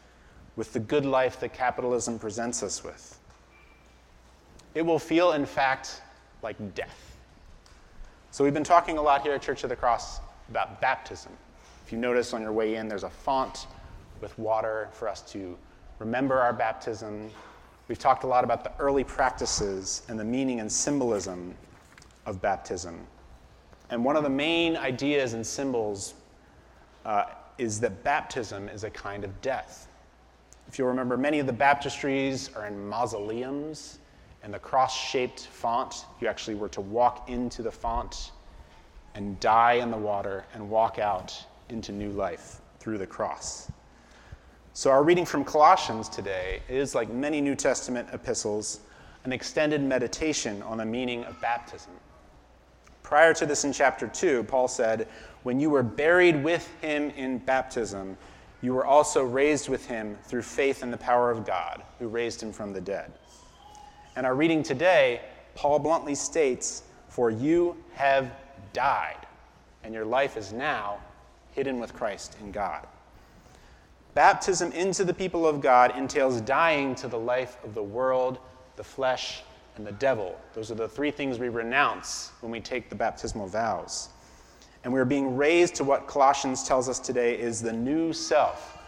with 0.57 0.73
the 0.73 0.81
good 0.81 1.05
life 1.05 1.40
that 1.40 1.52
capitalism 1.52 2.19
presents 2.19 2.62
us 2.62 2.83
with. 2.83 3.19
It 4.75 4.83
will 4.83 4.99
feel, 4.99 5.33
in 5.33 5.47
fact, 5.47 6.02
like 6.43 6.57
death. 6.75 7.16
So, 8.31 8.45
we've 8.45 8.55
been 8.55 8.64
talking 8.64 8.99
a 8.99 9.02
lot 9.02 9.23
here 9.23 9.33
at 9.33 9.43
Church 9.43 9.64
of 9.64 9.71
the 9.71 9.76
Cross 9.76 10.21
about 10.50 10.81
baptism. 10.81 11.33
If 11.85 11.93
you 11.93 11.99
notice 11.99 12.35
on 12.35 12.43
your 12.43 12.52
way 12.52 12.75
in, 12.76 12.88
there's 12.88 13.05
a 13.05 13.11
font 13.11 13.66
with 14.21 14.38
water 14.38 14.88
for 14.93 15.09
us 15.09 15.23
to 15.33 15.57
remember 15.99 16.38
our 16.38 16.52
baptism. 16.52 17.31
We've 17.88 17.99
talked 17.99 18.25
a 18.25 18.26
lot 18.26 18.45
about 18.45 18.64
the 18.64 18.73
early 18.78 19.05
practices 19.05 20.02
and 20.09 20.19
the 20.19 20.25
meaning 20.25 20.61
and 20.61 20.71
symbolism 20.71 21.55
of 22.26 22.43
baptism. 22.43 23.07
And 23.90 24.05
one 24.05 24.16
of 24.16 24.23
the 24.23 24.31
main 24.31 24.76
ideas 24.76 25.35
and 25.35 25.47
symbols 25.47 26.14
uh, 27.05 27.26
is 27.59 27.81
that 27.81 28.02
baptism 28.02 28.69
is 28.69 28.85
a 28.85 28.90
kind 28.90 29.25
of 29.25 29.40
death. 29.40 29.88
If 30.69 30.78
you'll 30.78 30.88
remember, 30.88 31.16
many 31.16 31.38
of 31.38 31.47
the 31.47 31.52
baptistries 31.52 32.55
are 32.57 32.66
in 32.66 32.88
mausoleums, 32.88 33.99
and 34.43 34.52
the 34.52 34.59
cross 34.59 34.97
shaped 34.97 35.40
font, 35.47 36.05
you 36.21 36.28
actually 36.28 36.57
were 36.57 36.69
to 36.71 36.81
walk 36.81 37.28
into 37.28 37.62
the 37.62 37.71
font 37.71 38.33
and 39.14 39.38
die 39.40 39.75
in 39.75 39.90
the 39.90 39.97
water 39.97 40.45
and 40.55 40.69
walk 40.69 40.99
out 40.99 41.45
into 41.69 41.93
new 41.93 42.11
life 42.11 42.61
through 42.78 42.99
the 42.99 43.07
cross. 43.07 43.71
So, 44.73 44.90
our 44.90 45.02
reading 45.02 45.25
from 45.25 45.43
Colossians 45.43 46.09
today 46.09 46.61
is, 46.69 46.95
like 46.95 47.11
many 47.11 47.40
New 47.40 47.55
Testament 47.55 48.09
epistles, 48.12 48.81
an 49.25 49.33
extended 49.33 49.83
meditation 49.83 50.62
on 50.62 50.78
the 50.78 50.85
meaning 50.85 51.25
of 51.25 51.40
baptism. 51.40 51.93
Prior 53.06 53.32
to 53.34 53.46
this 53.46 53.62
in 53.62 53.72
chapter 53.72 54.08
2, 54.08 54.42
Paul 54.42 54.66
said, 54.66 55.06
When 55.44 55.60
you 55.60 55.70
were 55.70 55.84
buried 55.84 56.42
with 56.42 56.68
him 56.80 57.10
in 57.10 57.38
baptism, 57.38 58.16
you 58.62 58.75
were 58.75 58.84
also 58.84 59.22
raised 59.22 59.68
with 59.68 59.86
him 59.86 60.18
through 60.25 60.42
faith 60.42 60.82
in 60.82 60.90
the 60.90 60.96
power 60.96 61.30
of 61.30 61.46
God, 61.46 61.84
who 62.00 62.08
raised 62.08 62.42
him 62.42 62.52
from 62.52 62.72
the 62.72 62.80
dead. 62.80 63.12
And 64.16 64.26
our 64.26 64.34
reading 64.34 64.64
today, 64.64 65.20
Paul 65.54 65.78
bluntly 65.78 66.16
states, 66.16 66.82
For 67.08 67.30
you 67.30 67.76
have 67.94 68.32
died, 68.72 69.25
and 69.84 69.94
your 69.94 70.04
life 70.04 70.36
is 70.36 70.52
now 70.52 70.98
hidden 71.52 71.78
with 71.78 71.94
Christ 71.94 72.36
in 72.40 72.50
God. 72.50 72.88
Baptism 74.14 74.72
into 74.72 75.04
the 75.04 75.14
people 75.14 75.46
of 75.46 75.60
God 75.60 75.96
entails 75.96 76.40
dying 76.40 76.96
to 76.96 77.06
the 77.06 77.20
life 77.20 77.56
of 77.62 77.72
the 77.72 77.84
world, 77.84 78.40
the 78.75 78.82
flesh, 78.82 79.44
and 79.76 79.87
the 79.87 79.92
devil. 79.92 80.38
Those 80.54 80.71
are 80.71 80.75
the 80.75 80.88
three 80.88 81.11
things 81.11 81.38
we 81.38 81.49
renounce 81.49 82.33
when 82.40 82.50
we 82.50 82.61
take 82.61 82.88
the 82.88 82.95
baptismal 82.95 83.47
vows. 83.47 84.09
And 84.85 84.92
we're 84.92 85.04
being 85.04 85.37
raised 85.37 85.75
to 85.76 85.85
what 85.85 86.06
Colossians 86.06 86.62
tells 86.62 86.88
us 86.88 86.99
today 86.99 87.38
is 87.38 87.61
the 87.61 87.73
new 87.73 88.12
self, 88.12 88.78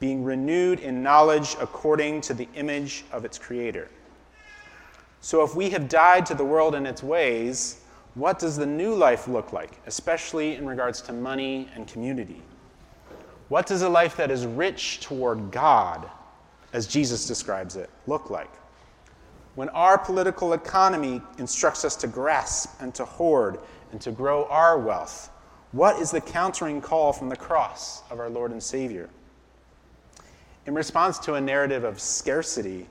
being 0.00 0.22
renewed 0.22 0.80
in 0.80 1.02
knowledge 1.02 1.56
according 1.60 2.20
to 2.22 2.34
the 2.34 2.48
image 2.54 3.04
of 3.12 3.24
its 3.24 3.38
creator. 3.38 3.88
So 5.20 5.42
if 5.42 5.54
we 5.54 5.70
have 5.70 5.88
died 5.88 6.26
to 6.26 6.34
the 6.34 6.44
world 6.44 6.74
and 6.74 6.86
its 6.86 7.02
ways, 7.02 7.80
what 8.14 8.38
does 8.38 8.56
the 8.56 8.66
new 8.66 8.94
life 8.94 9.28
look 9.28 9.52
like, 9.52 9.80
especially 9.86 10.54
in 10.56 10.66
regards 10.66 11.00
to 11.02 11.12
money 11.12 11.68
and 11.74 11.86
community? 11.86 12.42
What 13.48 13.66
does 13.66 13.82
a 13.82 13.88
life 13.88 14.16
that 14.16 14.30
is 14.30 14.46
rich 14.46 15.00
toward 15.00 15.50
God, 15.50 16.10
as 16.72 16.86
Jesus 16.86 17.26
describes 17.26 17.76
it, 17.76 17.90
look 18.06 18.30
like? 18.30 18.50
When 19.56 19.70
our 19.70 19.96
political 19.96 20.52
economy 20.52 21.22
instructs 21.38 21.84
us 21.84 21.96
to 21.96 22.06
grasp 22.06 22.74
and 22.78 22.94
to 22.94 23.06
hoard 23.06 23.58
and 23.90 24.00
to 24.02 24.12
grow 24.12 24.44
our 24.44 24.78
wealth, 24.78 25.30
what 25.72 25.98
is 25.98 26.10
the 26.10 26.20
countering 26.20 26.82
call 26.82 27.12
from 27.14 27.30
the 27.30 27.36
cross 27.36 28.02
of 28.10 28.20
our 28.20 28.28
Lord 28.28 28.52
and 28.52 28.62
Savior? 28.62 29.08
In 30.66 30.74
response 30.74 31.18
to 31.20 31.34
a 31.34 31.40
narrative 31.40 31.84
of 31.84 31.98
scarcity, 31.98 32.86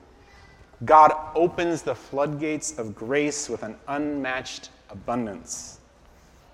God 0.84 1.14
opens 1.36 1.82
the 1.82 1.94
floodgates 1.94 2.76
of 2.78 2.96
grace 2.96 3.48
with 3.48 3.62
an 3.62 3.76
unmatched 3.86 4.70
abundance. 4.90 5.78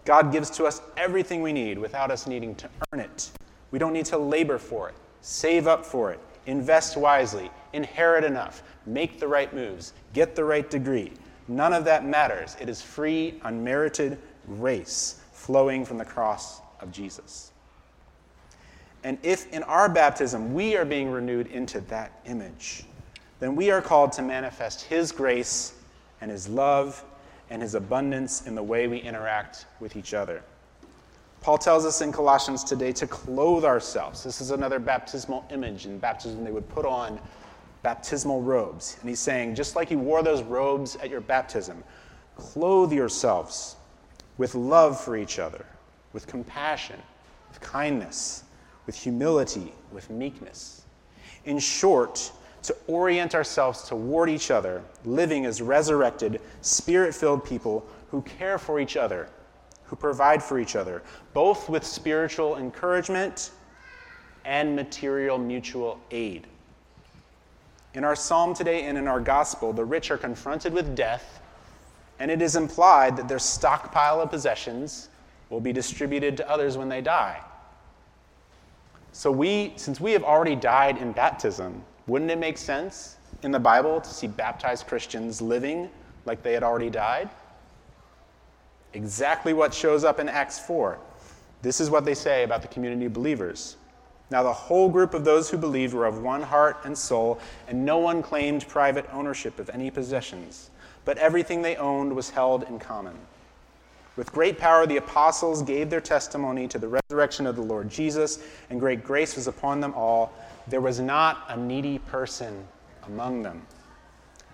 God 0.05 0.31
gives 0.31 0.51
to 0.51 0.65
us 0.65 0.83
everything 0.99 1.41
we 1.41 1.55
need 1.55 1.79
without 1.79 2.11
us 2.11 2.27
needing 2.27 2.55
to 2.57 2.69
earn 2.93 3.01
it. 3.01 3.31
We 3.71 3.79
don't 3.79 3.95
need 3.95 4.07
to 4.07 4.19
labor 4.19 4.59
for 4.59 4.91
it, 4.91 4.95
save 5.23 5.67
up 5.67 5.87
for 5.87 6.13
it, 6.13 6.21
invest 6.47 6.97
wisely, 6.97 7.51
inherit 7.73 8.25
enough, 8.25 8.63
make 8.87 9.19
the 9.19 9.29
right 9.29 9.53
moves, 9.55 9.93
get 10.13 10.35
the 10.35 10.45
right 10.45 10.69
degree. 10.69 11.13
None 11.49 11.73
of 11.73 11.85
that 11.85 12.05
matters. 12.05 12.57
It 12.61 12.69
is 12.69 12.81
free, 12.81 13.41
unmerited 13.43 14.19
grace 14.47 15.21
flowing 15.33 15.85
from 15.85 15.99
the 15.99 16.05
cross 16.05 16.61
of 16.81 16.93
Jesus. 16.93 17.51
And 19.05 19.19
if 19.23 19.53
in 19.53 19.63
our 19.65 19.89
baptism 19.89 20.55
we 20.55 20.77
are 20.77 20.85
being 20.85 21.11
renewed 21.11 21.49
into 21.49 21.81
that 21.83 22.13
image, 22.27 22.85
then 23.41 23.57
we 23.57 23.71
are 23.71 23.83
called 23.83 24.13
to 24.13 24.23
manifest 24.23 24.83
His 24.83 25.11
grace 25.11 25.75
and 26.21 26.31
His 26.31 26.49
love 26.49 27.05
and 27.53 27.61
his 27.61 27.75
abundance 27.75 28.47
in 28.47 28.55
the 28.55 28.63
way 28.63 28.89
we 28.89 28.97
interact 28.97 29.67
with 29.79 29.95
each 29.95 30.15
other. 30.15 30.43
Paul 31.43 31.59
tells 31.59 31.85
us 31.85 32.01
in 32.03 32.13
Colossians 32.13 32.63
today 32.63 32.93
to 32.93 33.07
clothe 33.09 33.65
ourselves. 33.65 34.23
This 34.23 34.41
is 34.41 34.53
another 34.53 34.79
baptismal 34.79 35.45
image. 35.51 35.87
In 35.87 35.99
baptism, 35.99 36.45
they 36.45 36.53
would 36.53 36.69
put 36.69 36.87
on 36.87 37.21
baptismal 37.83 38.43
robes. 38.43 38.97
And 39.01 39.09
he's 39.09 39.19
saying, 39.19 39.57
just 39.57 39.75
like 39.75 39.91
you 39.91 39.99
wore 39.99 40.23
those 40.23 40.43
robes 40.45 40.95
at 40.97 41.11
your 41.11 41.21
baptism, 41.21 41.83
clothe 42.37 42.93
yourselves 42.93 43.75
with 44.39 44.55
love 44.55 45.01
for 45.01 45.17
each 45.17 45.41
other, 45.41 45.67
with 46.13 46.29
compassion, 46.29 47.01
with 47.49 47.61
kindness, 47.61 48.45
with 48.87 48.95
humility, 48.95 49.73
with 49.91 50.11
meekness. 50.11 50.83
In 51.45 51.59
short, 51.59 52.31
to 52.63 52.77
orient 52.87 53.35
ourselves 53.35 53.89
toward 53.89 54.31
each 54.31 54.53
other, 54.53 54.81
living 55.05 55.45
as 55.45 55.61
resurrected, 55.61 56.41
spirit 56.61 57.13
filled 57.13 57.45
people 57.45 57.85
who 58.13 58.23
care 58.23 58.59
for 58.59 58.79
each 58.79 58.97
other, 58.97 59.29
who 59.93 59.97
provide 59.97 60.43
for 60.43 60.59
each 60.59 60.75
other, 60.75 61.03
both 61.35 61.69
with 61.69 61.85
spiritual 61.85 62.57
encouragement 62.57 63.51
and 64.47 64.75
material 64.75 65.37
mutual 65.37 66.01
aid. 66.11 66.47
In 67.93 68.03
our 68.03 68.17
psalm 68.17 68.55
today 68.55 68.85
and 68.85 68.97
in 68.97 69.07
our 69.07 69.21
gospel, 69.21 69.71
the 69.71 69.85
rich 69.85 70.11
are 70.11 70.17
confronted 70.17 70.73
with 70.73 70.97
death, 70.97 71.43
and 72.21 72.31
it 72.31 72.41
is 72.41 72.57
implied 72.57 73.19
that 73.19 73.29
their 73.29 73.39
stockpile 73.39 74.23
of 74.23 74.31
possessions 74.31 75.11
will 75.51 75.61
be 75.61 75.75
distributed 75.75 76.39
to 76.39 76.51
others 76.51 76.79
when 76.79 76.89
they 76.89 77.03
die. 77.03 77.43
So, 79.13 79.31
we, 79.31 79.75
since 79.77 80.01
we 80.01 80.13
have 80.13 80.25
already 80.25 80.57
died 80.57 80.97
in 80.97 81.13
baptism, 81.13 81.85
wouldn't 82.07 82.31
it 82.31 82.39
make 82.39 82.57
sense 82.57 83.17
in 83.43 83.51
the 83.51 83.61
Bible 83.61 84.01
to 84.01 84.09
see 84.09 84.27
baptized 84.27 84.87
Christians 84.87 85.43
living 85.43 85.91
like 86.25 86.43
they 86.43 86.55
had 86.55 86.63
already 86.63 86.89
died? 86.89 87.29
Exactly 88.95 89.53
what 89.53 89.73
shows 89.73 90.05
up 90.05 90.21
in 90.21 90.29
Acts 90.29 90.59
4. 90.59 90.99
This 91.63 91.81
is 91.81 91.91
what 91.91 92.05
they 92.05 92.15
say 92.15 92.45
about 92.45 92.63
the 92.63 92.69
community 92.69 93.07
of 93.07 93.13
believers. 93.13 93.77
Now, 94.31 94.43
the 94.43 94.53
whole 94.53 94.89
group 94.89 95.15
of 95.15 95.25
those 95.25 95.51
who 95.51 95.59
believed 95.59 95.95
were 95.95 96.07
of 96.07 96.23
one 96.23 96.43
heart 96.43 96.79
and 96.85 96.97
soul, 96.97 97.39
and 97.69 97.85
no 97.85 97.99
one 97.99 98.23
claimed 98.23 98.67
private 98.67 99.07
ownership 99.13 99.59
of 99.59 99.71
any 99.71 99.91
possessions, 99.91 100.71
but 101.05 101.19
everything 101.19 101.63
they 101.63 101.77
owned 101.77 102.17
was 102.17 102.31
held 102.31 102.63
in 102.65 102.79
common. 102.79 103.15
With 104.17 104.33
great 104.33 104.59
power, 104.59 104.87
the 104.87 104.99
apostles 104.99 105.63
gave 105.63 105.89
their 105.89 106.01
testimony 106.01 106.69
to 106.69 106.79
the 106.79 106.89
resurrection 106.89 107.47
of 107.47 107.57
the 107.57 107.63
Lord 107.63 107.91
Jesus, 107.91 108.41
and 108.71 108.81
great 108.81 109.05
grace 109.05 109.37
was 109.37 109.47
upon 109.47 109.81
them 109.81 109.95
all. 109.95 110.33
There 110.67 110.81
was 110.81 111.01
not 111.01 111.45
a 111.49 111.57
needy 111.57 111.99
person 111.99 112.67
among 113.07 113.43
them. 113.43 113.67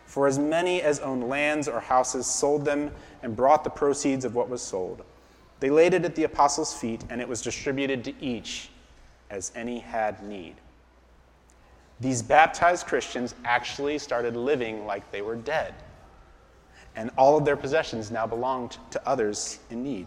For 0.09 0.27
as 0.27 0.39
many 0.39 0.81
as 0.81 1.01
owned 1.01 1.29
lands 1.29 1.69
or 1.69 1.81
houses 1.81 2.27
sold 2.27 2.65
them 2.65 2.91
and 3.23 3.37
brought 3.37 3.63
the 3.63 3.69
proceeds 3.69 4.25
of 4.25 4.35
what 4.35 4.49
was 4.49 4.63
sold. 4.63 5.05
They 5.61 5.69
laid 5.69 5.93
it 5.93 6.07
at 6.07 6.15
the 6.15 6.25
apostles' 6.25 6.73
feet, 6.73 7.05
and 7.11 7.21
it 7.21 7.29
was 7.29 7.43
distributed 7.43 8.05
to 8.05 8.15
each 8.19 8.71
as 9.29 9.53
any 9.55 9.81
had 9.81 10.23
need. 10.23 10.55
These 12.01 12.23
baptized 12.23 12.87
Christians 12.87 13.35
actually 13.45 13.99
started 13.99 14.35
living 14.35 14.87
like 14.87 15.11
they 15.13 15.21
were 15.21 15.37
dead, 15.37 15.75
and 16.97 17.11
all 17.19 17.37
of 17.37 17.45
their 17.45 17.57
possessions 17.57 18.11
now 18.11 18.27
belonged 18.27 18.79
to 18.93 19.07
others 19.07 19.59
in 19.69 19.83
need. 19.83 20.07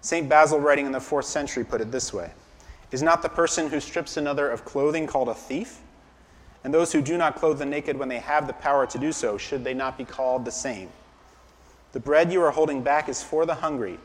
St. 0.00 0.28
Basil, 0.28 0.58
writing 0.58 0.86
in 0.86 0.92
the 0.92 1.00
fourth 1.00 1.26
century, 1.26 1.64
put 1.64 1.80
it 1.80 1.92
this 1.92 2.12
way 2.12 2.32
Is 2.90 3.00
not 3.00 3.22
the 3.22 3.28
person 3.28 3.68
who 3.68 3.78
strips 3.78 4.16
another 4.16 4.50
of 4.50 4.64
clothing 4.64 5.06
called 5.06 5.28
a 5.28 5.34
thief? 5.34 5.82
And 6.64 6.74
those 6.74 6.92
who 6.92 7.00
do 7.00 7.16
not 7.16 7.36
clothe 7.36 7.58
the 7.58 7.66
naked 7.66 7.96
when 7.96 8.08
they 8.08 8.18
have 8.18 8.46
the 8.46 8.52
power 8.52 8.86
to 8.86 8.98
do 8.98 9.12
so, 9.12 9.38
should 9.38 9.64
they 9.64 9.74
not 9.74 9.96
be 9.96 10.04
called 10.04 10.44
the 10.44 10.50
same? 10.50 10.88
The 11.92 12.00
bread 12.00 12.32
you 12.32 12.42
are 12.42 12.50
holding 12.50 12.82
back 12.82 13.08
is 13.08 13.22
for 13.22 13.46
the 13.46 13.54
hungry. 13.54 13.98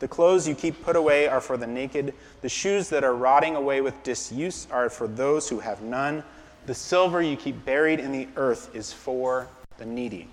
The 0.00 0.08
clothes 0.08 0.48
you 0.48 0.54
keep 0.54 0.82
put 0.82 0.96
away 0.96 1.28
are 1.28 1.40
for 1.40 1.56
the 1.56 1.66
naked. 1.66 2.14
The 2.40 2.48
shoes 2.48 2.88
that 2.88 3.04
are 3.04 3.14
rotting 3.14 3.54
away 3.56 3.80
with 3.80 4.02
disuse 4.02 4.66
are 4.70 4.88
for 4.88 5.06
those 5.06 5.48
who 5.48 5.60
have 5.60 5.82
none. 5.82 6.24
The 6.66 6.74
silver 6.74 7.22
you 7.22 7.36
keep 7.36 7.64
buried 7.64 8.00
in 8.00 8.12
the 8.12 8.28
earth 8.36 8.74
is 8.74 8.92
for 8.92 9.48
the 9.78 9.86
needy. 9.86 10.28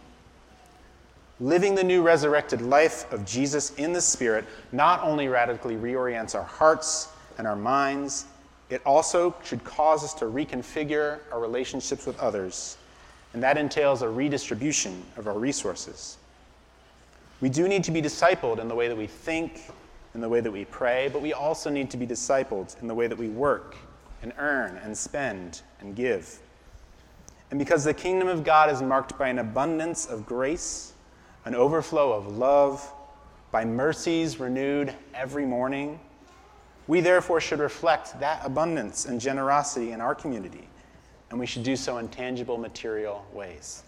Living 1.39 1.75
the 1.75 1.83
new 1.83 2.01
resurrected 2.01 2.61
life 2.61 3.11
of 3.13 3.25
Jesus 3.25 3.73
in 3.75 3.93
the 3.93 4.01
Spirit 4.01 4.45
not 4.71 5.03
only 5.03 5.27
radically 5.27 5.75
reorients 5.75 6.33
our 6.33 6.43
hearts 6.43 7.09
and 7.37 7.45
our 7.45 7.55
minds, 7.55 8.25
it 8.69 8.81
also 8.85 9.35
should 9.43 9.63
cause 9.63 10.03
us 10.03 10.13
to 10.15 10.25
reconfigure 10.25 11.19
our 11.31 11.39
relationships 11.39 12.05
with 12.05 12.19
others. 12.19 12.77
And 13.33 13.43
that 13.43 13.57
entails 13.57 14.01
a 14.01 14.09
redistribution 14.09 15.03
of 15.15 15.27
our 15.27 15.37
resources. 15.37 16.17
We 17.39 17.49
do 17.49 17.67
need 17.67 17.83
to 17.85 17.91
be 17.91 18.01
discipled 18.01 18.59
in 18.59 18.67
the 18.67 18.75
way 18.75 18.87
that 18.87 18.97
we 18.97 19.07
think, 19.07 19.61
in 20.15 20.21
the 20.21 20.29
way 20.29 20.41
that 20.41 20.51
we 20.51 20.65
pray, 20.65 21.09
but 21.13 21.21
we 21.21 21.33
also 21.33 21.69
need 21.69 21.91
to 21.91 21.97
be 21.97 22.07
discipled 22.07 22.81
in 22.81 22.87
the 22.87 22.95
way 22.95 23.07
that 23.07 23.17
we 23.17 23.29
work 23.29 23.75
and 24.23 24.33
earn 24.37 24.77
and 24.77 24.97
spend 24.97 25.61
and 25.79 25.95
give. 25.95 26.39
And 27.51 27.59
because 27.59 27.83
the 27.83 27.93
kingdom 27.93 28.27
of 28.27 28.43
God 28.43 28.69
is 28.69 28.81
marked 28.81 29.17
by 29.17 29.29
an 29.29 29.39
abundance 29.39 30.07
of 30.07 30.25
grace, 30.25 30.93
an 31.45 31.55
overflow 31.55 32.11
of 32.11 32.37
love, 32.37 32.91
by 33.51 33.63
mercies 33.63 34.39
renewed 34.39 34.93
every 35.13 35.45
morning, 35.45 35.99
we 36.87 37.01
therefore 37.01 37.41
should 37.41 37.59
reflect 37.59 38.19
that 38.19 38.41
abundance 38.45 39.05
and 39.05 39.19
generosity 39.19 39.91
in 39.91 40.01
our 40.01 40.15
community, 40.15 40.67
and 41.29 41.39
we 41.39 41.45
should 41.45 41.63
do 41.63 41.75
so 41.75 41.97
in 41.97 42.07
tangible, 42.07 42.57
material 42.57 43.25
ways. 43.33 43.83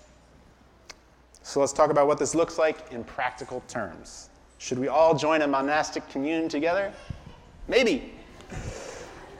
So 1.41 1.59
let's 1.59 1.73
talk 1.73 1.89
about 1.89 2.07
what 2.07 2.19
this 2.19 2.35
looks 2.35 2.57
like 2.57 2.91
in 2.91 3.03
practical 3.03 3.63
terms. 3.67 4.29
Should 4.57 4.77
we 4.77 4.89
all 4.89 5.15
join 5.15 5.41
a 5.41 5.47
monastic 5.47 6.07
commune 6.09 6.49
together? 6.49 6.91
Maybe. 7.67 8.13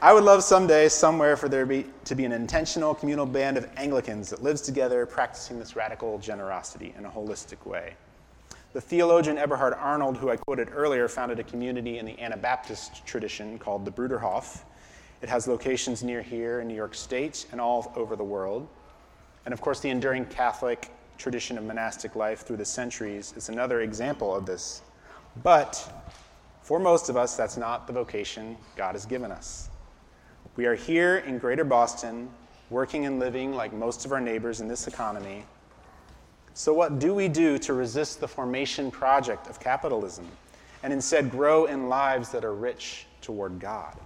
I 0.02 0.14
would 0.14 0.24
love 0.24 0.42
someday, 0.42 0.88
somewhere, 0.88 1.36
for 1.36 1.50
there 1.50 1.66
be, 1.66 1.84
to 2.06 2.14
be 2.14 2.24
an 2.24 2.32
intentional 2.32 2.94
communal 2.94 3.26
band 3.26 3.58
of 3.58 3.68
Anglicans 3.76 4.30
that 4.30 4.42
lives 4.42 4.62
together 4.62 5.04
practicing 5.04 5.58
this 5.58 5.76
radical 5.76 6.18
generosity 6.18 6.94
in 6.96 7.04
a 7.04 7.10
holistic 7.10 7.66
way. 7.66 7.96
The 8.72 8.80
theologian 8.80 9.36
Eberhard 9.36 9.74
Arnold, 9.74 10.16
who 10.16 10.30
I 10.30 10.36
quoted 10.36 10.68
earlier, 10.72 11.08
founded 11.08 11.40
a 11.40 11.42
community 11.42 11.98
in 11.98 12.06
the 12.06 12.16
Anabaptist 12.20 13.04
tradition 13.04 13.58
called 13.58 13.84
the 13.84 13.90
Bruderhof. 13.90 14.60
It 15.22 15.28
has 15.28 15.48
locations 15.48 16.04
near 16.04 16.22
here 16.22 16.60
in 16.60 16.68
New 16.68 16.76
York 16.76 16.94
State 16.94 17.46
and 17.50 17.60
all 17.60 17.92
over 17.96 18.14
the 18.14 18.22
world. 18.22 18.68
And 19.44 19.52
of 19.52 19.60
course, 19.60 19.80
the 19.80 19.90
enduring 19.90 20.24
Catholic 20.26 20.88
tradition 21.18 21.58
of 21.58 21.64
monastic 21.64 22.14
life 22.14 22.42
through 22.42 22.58
the 22.58 22.64
centuries 22.64 23.34
is 23.36 23.48
another 23.48 23.80
example 23.80 24.32
of 24.32 24.46
this. 24.46 24.82
But 25.42 25.92
for 26.62 26.78
most 26.78 27.08
of 27.08 27.16
us, 27.16 27.36
that's 27.36 27.56
not 27.56 27.88
the 27.88 27.92
vocation 27.92 28.56
God 28.76 28.92
has 28.94 29.04
given 29.04 29.32
us. 29.32 29.68
We 30.54 30.66
are 30.66 30.76
here 30.76 31.18
in 31.18 31.38
Greater 31.38 31.64
Boston, 31.64 32.30
working 32.70 33.04
and 33.04 33.18
living 33.18 33.52
like 33.52 33.72
most 33.72 34.04
of 34.04 34.12
our 34.12 34.20
neighbors 34.20 34.60
in 34.60 34.68
this 34.68 34.86
economy. 34.86 35.44
So, 36.54 36.74
what 36.74 36.98
do 36.98 37.14
we 37.14 37.28
do 37.28 37.58
to 37.58 37.74
resist 37.74 38.20
the 38.20 38.28
formation 38.28 38.90
project 38.90 39.46
of 39.46 39.60
capitalism 39.60 40.26
and 40.82 40.92
instead 40.92 41.30
grow 41.30 41.66
in 41.66 41.88
lives 41.88 42.30
that 42.30 42.44
are 42.44 42.54
rich 42.54 43.06
toward 43.20 43.58
God? 43.58 43.96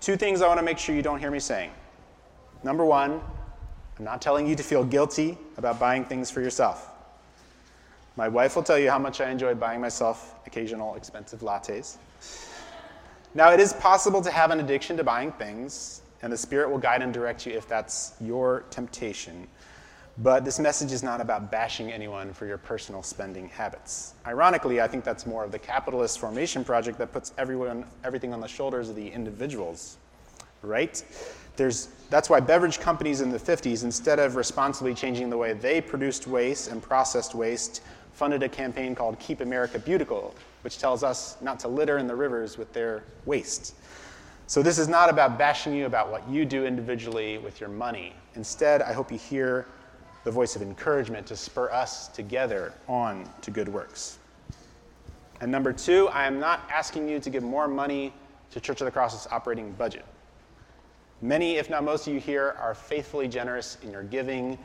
Two 0.00 0.16
things 0.16 0.40
I 0.40 0.48
want 0.48 0.58
to 0.58 0.64
make 0.64 0.78
sure 0.78 0.94
you 0.94 1.02
don't 1.02 1.18
hear 1.18 1.30
me 1.30 1.40
saying. 1.40 1.70
Number 2.62 2.84
one, 2.84 3.20
I'm 3.98 4.04
not 4.04 4.20
telling 4.22 4.46
you 4.46 4.54
to 4.54 4.62
feel 4.62 4.84
guilty 4.84 5.38
about 5.56 5.80
buying 5.80 6.04
things 6.04 6.30
for 6.30 6.40
yourself. 6.40 6.90
My 8.16 8.28
wife 8.28 8.56
will 8.56 8.62
tell 8.62 8.78
you 8.78 8.90
how 8.90 8.98
much 8.98 9.20
I 9.20 9.30
enjoy 9.30 9.54
buying 9.54 9.80
myself 9.80 10.34
occasional 10.46 10.94
expensive 10.94 11.40
lattes. 11.40 11.96
Now, 13.34 13.52
it 13.52 13.60
is 13.60 13.74
possible 13.74 14.22
to 14.22 14.30
have 14.30 14.50
an 14.50 14.60
addiction 14.60 14.96
to 14.96 15.04
buying 15.04 15.32
things, 15.32 16.00
and 16.22 16.32
the 16.32 16.36
Spirit 16.36 16.70
will 16.70 16.78
guide 16.78 17.02
and 17.02 17.12
direct 17.12 17.44
you 17.44 17.52
if 17.52 17.68
that's 17.68 18.14
your 18.20 18.64
temptation. 18.70 19.46
But 20.18 20.46
this 20.46 20.58
message 20.58 20.92
is 20.92 21.02
not 21.02 21.20
about 21.20 21.50
bashing 21.50 21.92
anyone 21.92 22.32
for 22.32 22.46
your 22.46 22.56
personal 22.56 23.02
spending 23.02 23.50
habits. 23.50 24.14
Ironically, 24.26 24.80
I 24.80 24.88
think 24.88 25.04
that's 25.04 25.26
more 25.26 25.44
of 25.44 25.52
the 25.52 25.58
capitalist 25.58 26.18
formation 26.18 26.64
project 26.64 26.96
that 26.98 27.12
puts 27.12 27.34
everyone, 27.36 27.84
everything 28.02 28.32
on 28.32 28.40
the 28.40 28.48
shoulders 28.48 28.88
of 28.88 28.96
the 28.96 29.08
individuals, 29.08 29.98
right? 30.62 31.04
There's, 31.56 31.88
that's 32.08 32.30
why 32.30 32.40
beverage 32.40 32.80
companies 32.80 33.20
in 33.20 33.30
the 33.30 33.38
50s, 33.38 33.84
instead 33.84 34.18
of 34.18 34.36
responsibly 34.36 34.94
changing 34.94 35.28
the 35.28 35.36
way 35.36 35.52
they 35.52 35.82
produced 35.82 36.26
waste 36.26 36.70
and 36.70 36.82
processed 36.82 37.34
waste, 37.34 37.82
funded 38.12 38.42
a 38.42 38.48
campaign 38.48 38.94
called 38.94 39.18
Keep 39.18 39.42
America 39.42 39.78
Beautiful, 39.78 40.34
which 40.62 40.78
tells 40.78 41.02
us 41.02 41.36
not 41.42 41.60
to 41.60 41.68
litter 41.68 41.98
in 41.98 42.06
the 42.06 42.16
rivers 42.16 42.56
with 42.56 42.72
their 42.72 43.02
waste. 43.26 43.74
So, 44.46 44.62
this 44.62 44.78
is 44.78 44.88
not 44.88 45.10
about 45.10 45.38
bashing 45.38 45.74
you 45.74 45.86
about 45.86 46.10
what 46.10 46.26
you 46.28 46.44
do 46.44 46.64
individually 46.64 47.36
with 47.38 47.60
your 47.60 47.68
money. 47.68 48.14
Instead, 48.36 48.80
I 48.80 48.92
hope 48.92 49.10
you 49.10 49.18
hear 49.18 49.66
the 50.26 50.32
voice 50.32 50.56
of 50.56 50.62
encouragement 50.62 51.24
to 51.24 51.36
spur 51.36 51.70
us 51.70 52.08
together 52.08 52.72
on 52.88 53.30
to 53.42 53.52
good 53.52 53.68
works. 53.68 54.18
And 55.40 55.52
number 55.52 55.72
two, 55.72 56.08
I 56.08 56.26
am 56.26 56.40
not 56.40 56.68
asking 56.68 57.08
you 57.08 57.20
to 57.20 57.30
give 57.30 57.44
more 57.44 57.68
money 57.68 58.12
to 58.50 58.58
Church 58.58 58.80
of 58.80 58.86
the 58.86 58.90
Cross's 58.90 59.28
operating 59.30 59.70
budget. 59.74 60.04
Many, 61.22 61.58
if 61.58 61.70
not 61.70 61.84
most 61.84 62.08
of 62.08 62.12
you 62.12 62.18
here, 62.18 62.56
are 62.60 62.74
faithfully 62.74 63.28
generous 63.28 63.78
in 63.84 63.92
your 63.92 64.02
giving. 64.02 64.58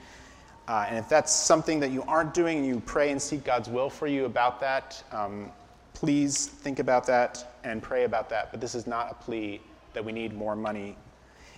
Uh, 0.67 0.87
and 0.89 0.97
if 0.97 1.07
that's 1.07 1.31
something 1.31 1.79
that 1.79 1.91
you 1.91 2.01
aren't 2.07 2.33
doing 2.33 2.57
and 2.57 2.65
you 2.65 2.79
pray 2.79 3.11
and 3.11 3.21
seek 3.21 3.43
God's 3.43 3.69
will 3.69 3.91
for 3.91 4.07
you 4.07 4.25
about 4.25 4.59
that, 4.61 5.03
um, 5.11 5.51
please 5.93 6.47
think 6.47 6.79
about 6.79 7.05
that 7.05 7.53
and 7.63 7.83
pray 7.83 8.05
about 8.05 8.29
that. 8.29 8.49
But 8.49 8.61
this 8.61 8.73
is 8.73 8.87
not 8.87 9.11
a 9.11 9.13
plea 9.13 9.61
that 9.93 10.03
we 10.03 10.11
need 10.11 10.33
more 10.33 10.55
money. 10.55 10.97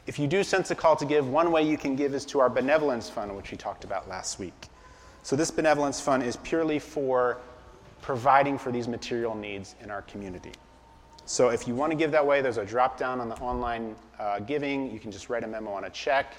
If 0.06 0.20
you 0.20 0.28
do 0.28 0.44
sense 0.44 0.70
a 0.72 0.76
call 0.76 0.96
to 0.98 1.06
give, 1.06 1.30
one 1.30 1.52
way 1.52 1.63
you 1.63 1.78
can 1.78 1.96
give 1.96 2.13
is 2.13 2.26
to 2.26 2.39
our 2.39 2.50
benevolence 2.50 3.10
fund, 3.10 3.36
which 3.36 3.52
we 3.52 3.58
talked 3.58 3.84
about 3.84 4.10
last 4.10 4.39
week. 4.39 4.68
So, 5.22 5.36
this 5.38 5.50
benevolence 5.50 6.02
fund 6.02 6.24
is 6.24 6.36
purely 6.38 6.80
for 6.80 7.38
providing 8.02 8.58
for 8.58 8.72
these 8.72 8.88
material 8.88 9.34
needs 9.34 9.76
in 9.82 9.89
our 9.89 10.02
community. 10.04 10.52
So 11.26 11.50
if 11.50 11.68
you 11.68 11.74
want 11.74 11.92
to 11.92 11.98
give 11.98 12.12
that 12.12 12.26
way, 12.26 12.42
there's 12.42 12.58
a 12.58 12.66
drop 12.66 12.98
down 12.98 13.22
on 13.22 13.30
the 13.30 13.36
online 13.36 13.96
uh, 14.20 14.39
giving. 14.39 14.92
You 14.92 15.00
can 15.00 15.10
just 15.10 15.30
write 15.30 15.44
a 15.44 15.48
memo 15.48 15.72
on 15.72 15.86
a 15.86 15.89
check. 15.89 16.34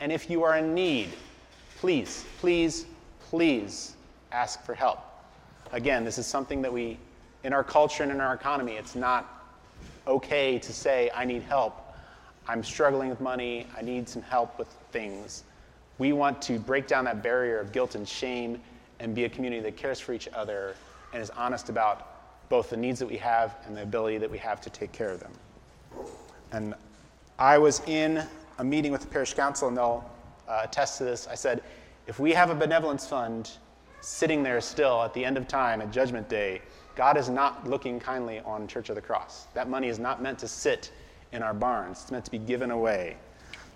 And 0.00 0.10
if 0.10 0.28
you 0.28 0.42
are 0.42 0.56
in 0.56 0.74
need, 0.74 1.10
please, 1.78 2.24
please, 2.40 2.86
please 3.20 3.94
ask 4.32 4.62
for 4.64 4.74
help. 4.74 4.98
Again, 5.72 6.04
this 6.04 6.18
is 6.18 6.26
something 6.26 6.60
that 6.62 6.72
we, 6.72 6.98
in 7.44 7.52
our 7.52 7.62
culture 7.62 8.02
and 8.02 8.10
in 8.10 8.20
our 8.20 8.34
economy, 8.34 8.72
it's 8.72 8.96
not 8.96 9.54
okay 10.08 10.58
to 10.58 10.72
say, 10.72 11.10
I 11.14 11.24
need 11.24 11.42
help. 11.42 11.80
I'm 12.46 12.62
struggling 12.62 13.08
with 13.08 13.20
money. 13.20 13.66
I 13.76 13.82
need 13.82 14.08
some 14.08 14.22
help 14.22 14.58
with 14.58 14.68
things. 14.92 15.44
We 15.98 16.12
want 16.12 16.42
to 16.42 16.58
break 16.58 16.86
down 16.86 17.04
that 17.04 17.22
barrier 17.22 17.58
of 17.58 17.72
guilt 17.72 17.94
and 17.94 18.06
shame 18.06 18.60
and 19.00 19.14
be 19.14 19.24
a 19.24 19.28
community 19.28 19.62
that 19.62 19.76
cares 19.76 20.00
for 20.00 20.12
each 20.12 20.28
other 20.34 20.74
and 21.12 21.22
is 21.22 21.30
honest 21.30 21.68
about 21.68 22.48
both 22.48 22.70
the 22.70 22.76
needs 22.76 22.98
that 22.98 23.06
we 23.06 23.16
have 23.16 23.56
and 23.66 23.76
the 23.76 23.82
ability 23.82 24.18
that 24.18 24.30
we 24.30 24.38
have 24.38 24.60
to 24.60 24.70
take 24.70 24.92
care 24.92 25.10
of 25.10 25.20
them. 25.20 25.32
And 26.52 26.74
I 27.38 27.58
was 27.58 27.80
in 27.86 28.22
a 28.58 28.64
meeting 28.64 28.92
with 28.92 29.00
the 29.00 29.06
parish 29.08 29.34
council, 29.34 29.68
and 29.68 29.76
they'll 29.76 30.08
uh, 30.48 30.62
attest 30.64 30.98
to 30.98 31.04
this. 31.04 31.26
I 31.26 31.34
said, 31.34 31.62
if 32.06 32.18
we 32.18 32.32
have 32.32 32.50
a 32.50 32.54
benevolence 32.54 33.06
fund 33.06 33.50
sitting 34.00 34.42
there 34.42 34.60
still 34.60 35.02
at 35.02 35.14
the 35.14 35.24
end 35.24 35.36
of 35.36 35.48
time 35.48 35.80
at 35.80 35.90
Judgment 35.90 36.28
Day, 36.28 36.60
God 36.94 37.16
is 37.16 37.28
not 37.28 37.68
looking 37.68 37.98
kindly 37.98 38.40
on 38.40 38.68
Church 38.68 38.88
of 38.88 38.94
the 38.94 39.00
Cross. 39.00 39.46
That 39.54 39.68
money 39.68 39.88
is 39.88 39.98
not 39.98 40.22
meant 40.22 40.38
to 40.40 40.48
sit 40.48 40.92
in 41.32 41.42
our 41.42 41.54
barns, 41.54 42.02
it's 42.02 42.10
meant 42.10 42.24
to 42.24 42.30
be 42.30 42.38
given 42.38 42.70
away. 42.70 43.16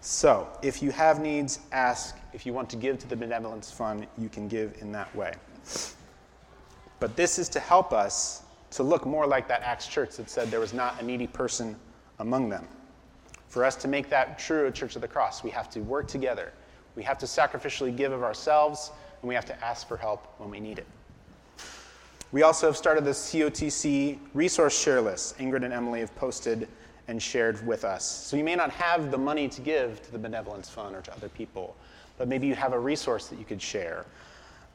So, 0.01 0.49
if 0.63 0.83
you 0.83 0.91
have 0.93 1.21
needs, 1.21 1.61
ask. 1.73 2.17
If 2.33 2.47
you 2.47 2.53
want 2.53 2.71
to 2.71 2.77
give 2.77 2.99
to 2.99 3.09
the 3.09 3.17
benevolence 3.17 3.71
fund, 3.71 4.07
you 4.17 4.29
can 4.29 4.47
give 4.47 4.77
in 4.81 4.93
that 4.93 5.15
way. 5.17 5.33
But 7.01 7.17
this 7.17 7.39
is 7.39 7.49
to 7.51 7.61
help 7.61 7.93
us 7.93 8.43
to 8.71 8.83
look 8.83 9.07
more 9.07 9.27
like 9.27 9.49
that 9.49 9.63
Acts 9.63 9.87
church 9.87 10.17
that 10.17 10.31
said 10.31 10.51
there 10.51 10.61
was 10.61 10.75
not 10.75 11.01
a 11.01 11.05
needy 11.05 11.27
person 11.27 11.77
among 12.19 12.49
them. 12.49 12.67
For 13.49 13.65
us 13.65 13.77
to 13.77 13.89
make 13.89 14.11
that 14.11 14.39
true 14.39 14.67
at 14.67 14.75
Church 14.75 14.95
of 14.95 15.03
the 15.03 15.09
Cross, 15.09 15.43
we 15.43 15.51
have 15.51 15.71
to 15.71 15.81
work 15.81 16.07
together. 16.07 16.53
We 16.95 17.03
have 17.03 17.19
to 17.19 17.27
sacrificially 17.27 17.97
give 17.97 18.13
of 18.13 18.23
ourselves, 18.23 18.91
and 19.23 19.29
we 19.29 19.35
have 19.35 19.47
to 19.47 19.65
ask 19.65 19.89
for 19.89 19.97
help 19.97 20.35
when 20.39 20.51
we 20.51 20.61
need 20.61 20.79
it. 20.79 20.87
We 22.31 22.43
also 22.43 22.67
have 22.67 22.77
started 22.77 23.05
the 23.05 23.13
COTC 23.13 24.19
resource 24.35 24.79
share 24.79 25.01
list. 25.01 25.39
Ingrid 25.39 25.65
and 25.65 25.73
Emily 25.73 26.01
have 26.01 26.15
posted 26.15 26.69
and 27.09 27.23
shared 27.23 27.67
with 27.67 27.85
us. 27.85 28.05
So 28.05 28.37
you 28.37 28.45
may 28.45 28.55
not 28.55 28.71
have 28.71 29.11
the 29.11 29.19
money 29.19 29.49
to 29.49 29.61
give 29.61 30.03
to 30.03 30.13
the 30.13 30.19
benevolence 30.19 30.69
fund 30.69 30.95
or 30.95 31.01
to 31.01 31.13
other 31.13 31.31
people, 31.31 31.75
but 32.19 32.29
maybe 32.29 32.47
you 32.47 32.55
have 32.55 32.75
a 32.75 32.79
resource 32.79 33.27
that 33.29 33.39
you 33.39 33.45
could 33.45 33.61
share. 33.61 34.05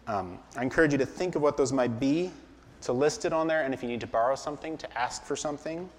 Um, 0.08 0.40
I 0.58 0.64
encourage 0.64 0.92
you 0.92 0.98
to 0.98 1.06
think 1.06 1.36
of 1.36 1.42
what 1.42 1.56
those 1.56 1.72
might 1.72 2.00
be, 2.00 2.32
to 2.82 2.92
list 2.92 3.24
it 3.24 3.32
on 3.32 3.48
there, 3.48 3.62
and 3.62 3.74
if 3.74 3.82
you 3.82 3.88
need 3.88 4.02
to 4.02 4.08
borrow 4.08 4.36
something, 4.36 4.78
to 4.78 4.98
ask 4.98 5.24
for 5.24 5.36
something. 5.36 5.90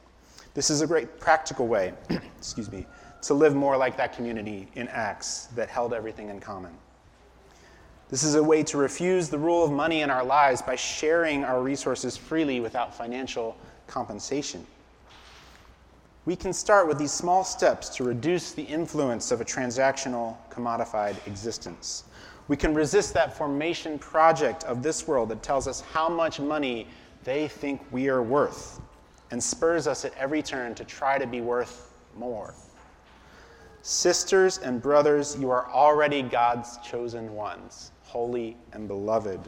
This 0.53 0.71
is 0.71 0.83
a 0.83 0.87
great 0.87 1.19
practical 1.21 1.67
way, 1.67 1.95
excuse 2.39 2.71
me, 2.71 2.87
to 3.23 3.35
live 3.35 3.55
more 3.55 3.77
like 3.77 3.97
that 3.97 4.13
community 4.13 4.69
in 4.75 4.89
Acts 4.89 5.47
that 5.55 5.69
held 5.69 5.95
everything 5.95 6.29
in 6.29 6.41
common. 6.41 6.73
This 8.11 8.23
is 8.23 8.35
a 8.35 8.43
way 8.43 8.63
to 8.65 8.77
refuse 8.77 9.29
the 9.29 9.39
rule 9.39 9.65
of 9.65 9.73
money 9.73 10.03
in 10.03 10.11
our 10.11 10.25
lives 10.25 10.61
by 10.61 10.77
sharing 10.77 11.43
our 11.43 11.63
resources 11.63 12.17
freely 12.17 12.61
without 12.61 12.95
financial 12.95 13.57
compensation. 13.87 14.67
We 16.27 16.37
can 16.37 16.55
start 16.55 16.89
with 16.89 16.97
these 16.97 17.13
small 17.13 17.45
steps 17.45 17.91
to 17.97 18.05
reduce 18.05 18.53
the 18.53 18.63
influence 18.63 19.31
of 19.31 19.43
a 19.43 19.45
transactional, 19.45 20.39
commodified 20.51 21.15
existence. 21.27 22.05
We 22.49 22.57
can 22.57 22.73
resist 22.73 23.13
that 23.13 23.37
formation 23.37 23.99
project 23.99 24.65
of 24.65 24.83
this 24.83 25.07
world 25.07 25.29
that 25.29 25.43
tells 25.43 25.69
us 25.69 25.83
how 25.83 26.09
much 26.09 26.41
money 26.41 26.89
they 27.25 27.49
think 27.49 27.83
we 27.91 28.09
are 28.09 28.23
worth 28.23 28.81
and 29.31 29.43
spurs 29.43 29.87
us 29.87 30.07
at 30.07 30.15
every 30.17 30.43
turn 30.43 30.75
to 30.77 30.85
try 30.85 31.19
to 31.19 31.27
be 31.27 31.43
worth 31.43 31.93
more. 32.17 32.55
Sisters 33.83 34.57
and 34.59 34.81
brothers, 34.81 35.37
you 35.39 35.51
are 35.51 35.71
already 35.71 36.23
God's 36.23 36.79
chosen 36.79 37.35
ones, 37.35 37.93
holy 38.03 38.57
and 38.73 38.89
beloved. 38.89 39.41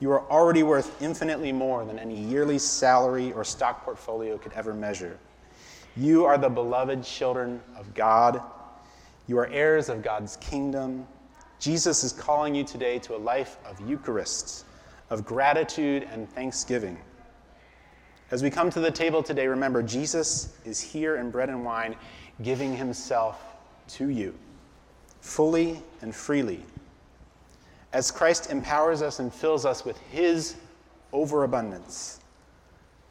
You 0.00 0.10
are 0.10 0.30
already 0.30 0.64
worth 0.64 1.00
infinitely 1.00 1.52
more 1.52 1.86
than 1.86 1.98
any 1.98 2.20
yearly 2.20 2.58
salary 2.58 3.32
or 3.32 3.42
stock 3.42 3.86
portfolio 3.86 4.36
could 4.36 4.52
ever 4.52 4.74
measure. 4.74 5.18
You 5.96 6.24
are 6.24 6.36
the 6.36 6.48
beloved 6.48 7.04
children 7.04 7.60
of 7.76 7.94
God. 7.94 8.42
You 9.28 9.38
are 9.38 9.46
heirs 9.46 9.88
of 9.88 10.02
God's 10.02 10.36
kingdom. 10.38 11.06
Jesus 11.60 12.02
is 12.02 12.12
calling 12.12 12.52
you 12.52 12.64
today 12.64 12.98
to 13.00 13.14
a 13.14 13.16
life 13.16 13.58
of 13.64 13.80
Eucharist, 13.88 14.64
of 15.10 15.24
gratitude 15.24 16.08
and 16.12 16.28
thanksgiving. 16.28 16.98
As 18.32 18.42
we 18.42 18.50
come 18.50 18.70
to 18.70 18.80
the 18.80 18.90
table 18.90 19.22
today, 19.22 19.46
remember 19.46 19.84
Jesus 19.84 20.56
is 20.64 20.80
here 20.80 21.16
in 21.16 21.30
bread 21.30 21.48
and 21.48 21.64
wine, 21.64 21.94
giving 22.42 22.76
himself 22.76 23.40
to 23.88 24.08
you, 24.08 24.34
fully 25.20 25.80
and 26.02 26.12
freely. 26.12 26.64
As 27.92 28.10
Christ 28.10 28.50
empowers 28.50 29.00
us 29.00 29.20
and 29.20 29.32
fills 29.32 29.64
us 29.64 29.84
with 29.84 29.96
his 30.10 30.56
overabundance, 31.12 32.18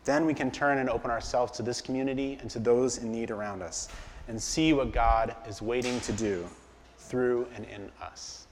then 0.05 0.25
we 0.25 0.33
can 0.33 0.51
turn 0.51 0.77
and 0.79 0.89
open 0.89 1.09
ourselves 1.09 1.51
to 1.53 1.63
this 1.63 1.81
community 1.81 2.37
and 2.41 2.49
to 2.51 2.59
those 2.59 2.97
in 2.97 3.11
need 3.11 3.31
around 3.31 3.61
us 3.61 3.89
and 4.27 4.41
see 4.41 4.73
what 4.73 4.91
God 4.91 5.35
is 5.47 5.61
waiting 5.61 5.99
to 6.01 6.13
do 6.13 6.47
through 6.97 7.47
and 7.55 7.65
in 7.65 7.91
us. 8.01 8.47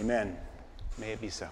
Amen. 0.00 0.36
May 0.98 1.12
it 1.12 1.20
be 1.20 1.28
so. 1.28 1.48